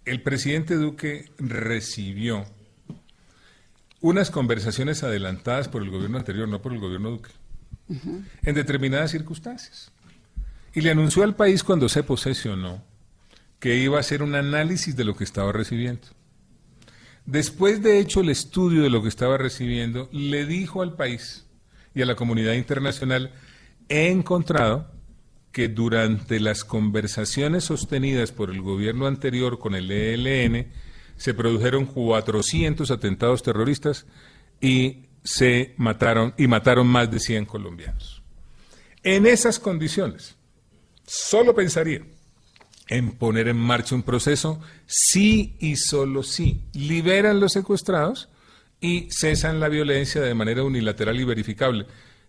[0.06, 2.46] el presidente Duque recibió
[4.00, 7.30] unas conversaciones adelantadas por el gobierno anterior, no por el gobierno Duque,
[8.42, 9.90] en determinadas circunstancias.
[10.72, 12.84] Y le anunció al país cuando se posesionó
[13.58, 16.06] que iba a hacer un análisis de lo que estaba recibiendo.
[17.24, 21.46] Después de hecho el estudio de lo que estaba recibiendo, le dijo al país
[21.94, 23.32] y a la comunidad internacional,
[23.88, 24.92] he encontrado
[25.56, 30.66] que durante las conversaciones sostenidas por el gobierno anterior con el ELN,
[31.16, 34.04] se produjeron 400 atentados terroristas
[34.60, 38.22] y se mataron y mataron más de 100 colombianos.
[39.02, 40.36] En esas condiciones,
[41.06, 42.02] solo pensaría
[42.88, 48.28] en poner en marcha un proceso sí y solo sí liberan los secuestrados
[48.78, 51.86] y cesan la violencia de manera unilateral y verificable.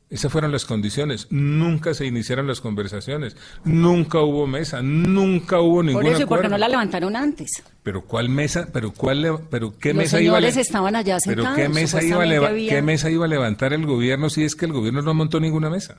[0.10, 1.28] Esas fueron las condiciones.
[1.32, 3.36] Nunca se iniciaron las conversaciones.
[3.66, 4.82] Nunca hubo mesa.
[4.82, 7.62] Nunca hubo ningún Por eso, ¿y por qué no la levantaron antes?
[7.84, 8.70] Pero ¿cuál mesa?
[8.72, 9.40] ¿Pero cuál?
[9.52, 11.50] ¿Pero qué Los mesa iba estaban allá sentados.
[11.56, 14.30] ¿Pero qué mesa, iba a leva- supuestamente qué había- mesa iba a levantar el gobierno
[14.30, 15.98] si es que el gobierno no montó ninguna mesa?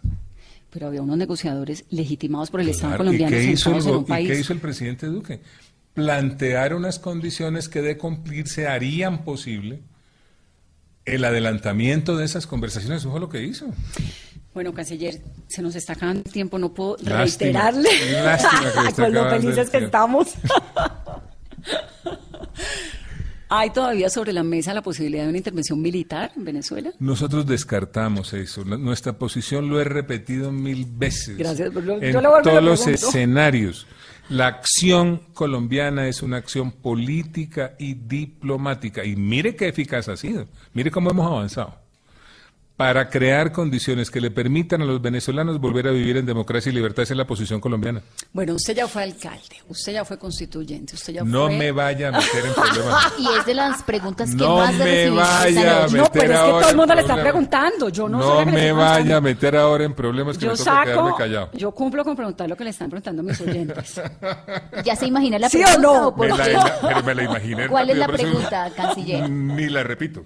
[0.71, 4.27] Pero había unos negociadores legitimados por el Estado colombiano ¿Y qué, hizo el, en y
[4.27, 5.41] qué hizo el presidente Duque?
[5.93, 9.81] Plantear unas condiciones que de cumplirse harían posible
[11.15, 13.01] el adelantamiento de esas conversaciones.
[13.03, 13.67] Eso fue lo que hizo.
[14.55, 17.89] Bueno, canciller, se nos está acabando el tiempo, no puedo Lástima, reiterarle
[18.23, 20.29] lástima con lo felices que estamos.
[23.51, 26.91] ¿Hay todavía sobre la mesa la posibilidad de una intervención militar en Venezuela?
[26.99, 28.63] Nosotros descartamos eso.
[28.65, 31.39] La- Nuestra posición lo he repetido mil veces.
[31.39, 33.87] Gracias, en yo le vuelvo y le todos los escenarios.
[34.29, 39.05] La acción colombiana es una acción política y diplomática.
[39.05, 40.47] Y mire qué eficaz ha sido.
[40.74, 41.88] Mire cómo hemos avanzado.
[42.79, 46.74] Para crear condiciones que le permitan a los venezolanos volver a vivir en democracia y
[46.76, 47.03] libertad.
[47.03, 48.01] Esa es la posición colombiana.
[48.33, 51.57] Bueno, usted ya fue alcalde, usted ya fue constituyente, usted ya No fue...
[51.59, 53.12] me vaya a meter en problemas.
[53.18, 55.97] Y es de las preguntas que No más de me vaya a noche.
[55.97, 58.45] No, pero es que ahora todo el mundo le está preguntando, yo no, No soy
[58.45, 61.03] la que le me vaya a meter ahora en problemas que Yo me toca quedarme
[61.11, 61.51] saco, callado.
[61.55, 64.01] yo cumplo con preguntar lo que le están preguntando mis oyentes.
[64.85, 65.81] ¿Ya se imagina la ¿Sí o pregunta?
[66.01, 66.14] no?
[66.14, 67.66] por Me la, pero me la imaginé.
[67.66, 69.29] ¿Cuál es la pregunta, canciller?
[69.31, 70.22] Ni la repito.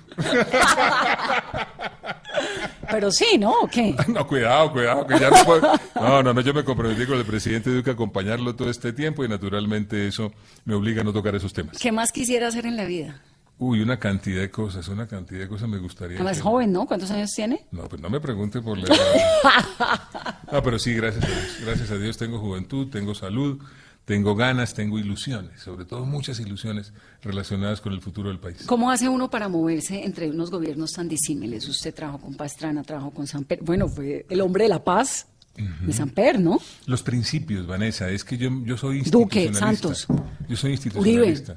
[2.91, 3.53] Pero sí, ¿no?
[3.63, 3.95] ¿O qué?
[4.09, 5.73] No, cuidado, cuidado, que ya no puedo.
[5.95, 9.25] No, no, no, yo me comprometí con el presidente Duque a acompañarlo todo este tiempo
[9.25, 10.33] y naturalmente eso
[10.65, 11.79] me obliga a no tocar esos temas.
[11.79, 13.21] ¿Qué más quisiera hacer en la vida?
[13.59, 16.17] Uy, una cantidad de cosas, una cantidad de cosas me gustaría.
[16.17, 16.87] Además, joven, ¿no?
[16.87, 17.65] ¿Cuántos años tiene?
[17.71, 20.05] No, pues no me pregunte por la edad.
[20.51, 21.59] No, pero sí, gracias a Dios.
[21.65, 23.63] Gracias a Dios tengo juventud, tengo salud,
[24.05, 26.93] tengo ganas, tengo ilusiones, sobre todo muchas ilusiones
[27.23, 28.65] relacionadas con el futuro del país.
[28.67, 31.69] ¿Cómo hace uno para moverse entre unos gobiernos tan disímiles?
[31.69, 33.61] Usted trabajó con Pastrana, trabajó con Samper.
[33.63, 36.61] Bueno, fue el hombre de la paz de Samper, ¿no?
[36.87, 39.95] Los principios, Vanessa, es que yo, yo soy Duque, institucionalista.
[39.95, 40.07] Santos.
[40.49, 41.57] Yo soy institucionalista.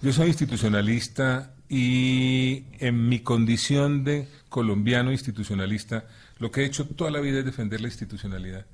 [0.00, 6.06] Yo soy institucionalista y en mi condición de colombiano institucionalista,
[6.38, 8.66] lo que he hecho toda la vida es defender la institucionalidad.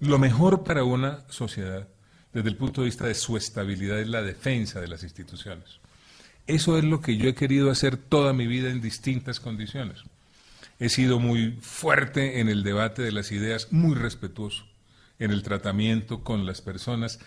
[0.00, 1.88] Lo mejor para una sociedad,
[2.34, 5.80] desde el punto de vista de su estabilidad, es la defensa de las instituciones.
[6.46, 10.02] Eso es lo que yo he querido hacer toda mi vida en distintas condiciones.
[10.78, 14.66] He sido muy fuerte en el debate de las ideas, muy respetuoso
[15.20, 17.20] en el tratamiento con las personas.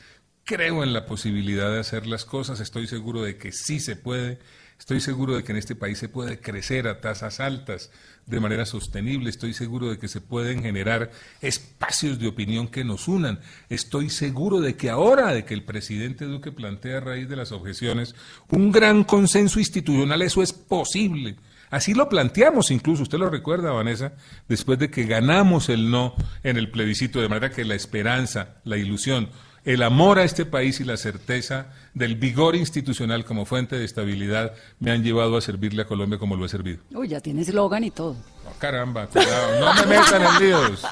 [0.44, 4.40] Creo en la posibilidad de hacer las cosas, estoy seguro de que sí se puede,
[4.80, 7.92] estoy seguro de que en este país se puede crecer a tasas altas
[8.26, 11.12] de manera sostenible, estoy seguro de que se pueden generar
[11.42, 16.26] espacios de opinión que nos unan, estoy seguro de que ahora de que el presidente
[16.26, 18.16] Duque plantea a raíz de las objeciones
[18.50, 21.38] un gran consenso institucional, eso es posible.
[21.70, 24.14] Así lo planteamos incluso, usted lo recuerda, Vanessa,
[24.48, 28.78] después de que ganamos el no en el plebiscito, de manera que la esperanza, la
[28.78, 29.30] ilusión,
[29.68, 34.54] el amor a este país y la certeza del vigor institucional como fuente de estabilidad
[34.80, 36.80] me han llevado a servirle a Colombia como lo he servido.
[36.94, 38.16] Uy, ya tiene eslogan y todo.
[38.46, 40.86] Oh, caramba, cuidado, no me metan en líos.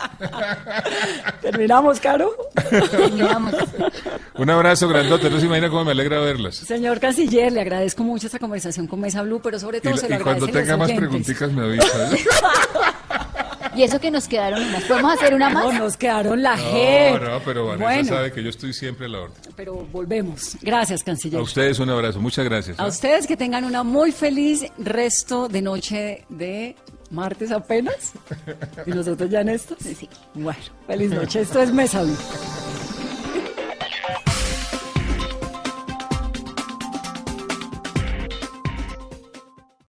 [1.41, 2.35] ¿Terminamos, Caro?
[2.91, 3.53] Terminamos.
[4.33, 6.57] Un abrazo grandote, no se imagina cómo me alegra verlas.
[6.57, 10.09] Señor Canciller, le agradezco mucho esta conversación con Mesa Blue, pero sobre Y, todo se
[10.09, 12.11] lo y cuando tenga más preguntitas me avisa.
[13.75, 14.83] Y eso que nos quedaron unas.
[14.83, 15.65] ¿Podemos hacer una más?
[15.65, 17.19] No, nos quedaron la G.
[17.19, 19.35] No, no, pero Vanessa bueno, sabe que yo estoy siempre a la orden.
[19.55, 20.57] pero volvemos.
[20.61, 21.39] Gracias, Canciller.
[21.39, 22.79] A ustedes un abrazo, muchas gracias.
[22.79, 22.89] A ¿eh?
[22.89, 26.75] ustedes que tengan una muy feliz resto de noche de
[27.11, 28.13] martes apenas.
[28.85, 29.75] Y nosotros ya en esto.
[29.81, 30.07] Sí.
[30.35, 31.41] Bueno, feliz noche.
[31.41, 32.15] Esto es Mesa Blue.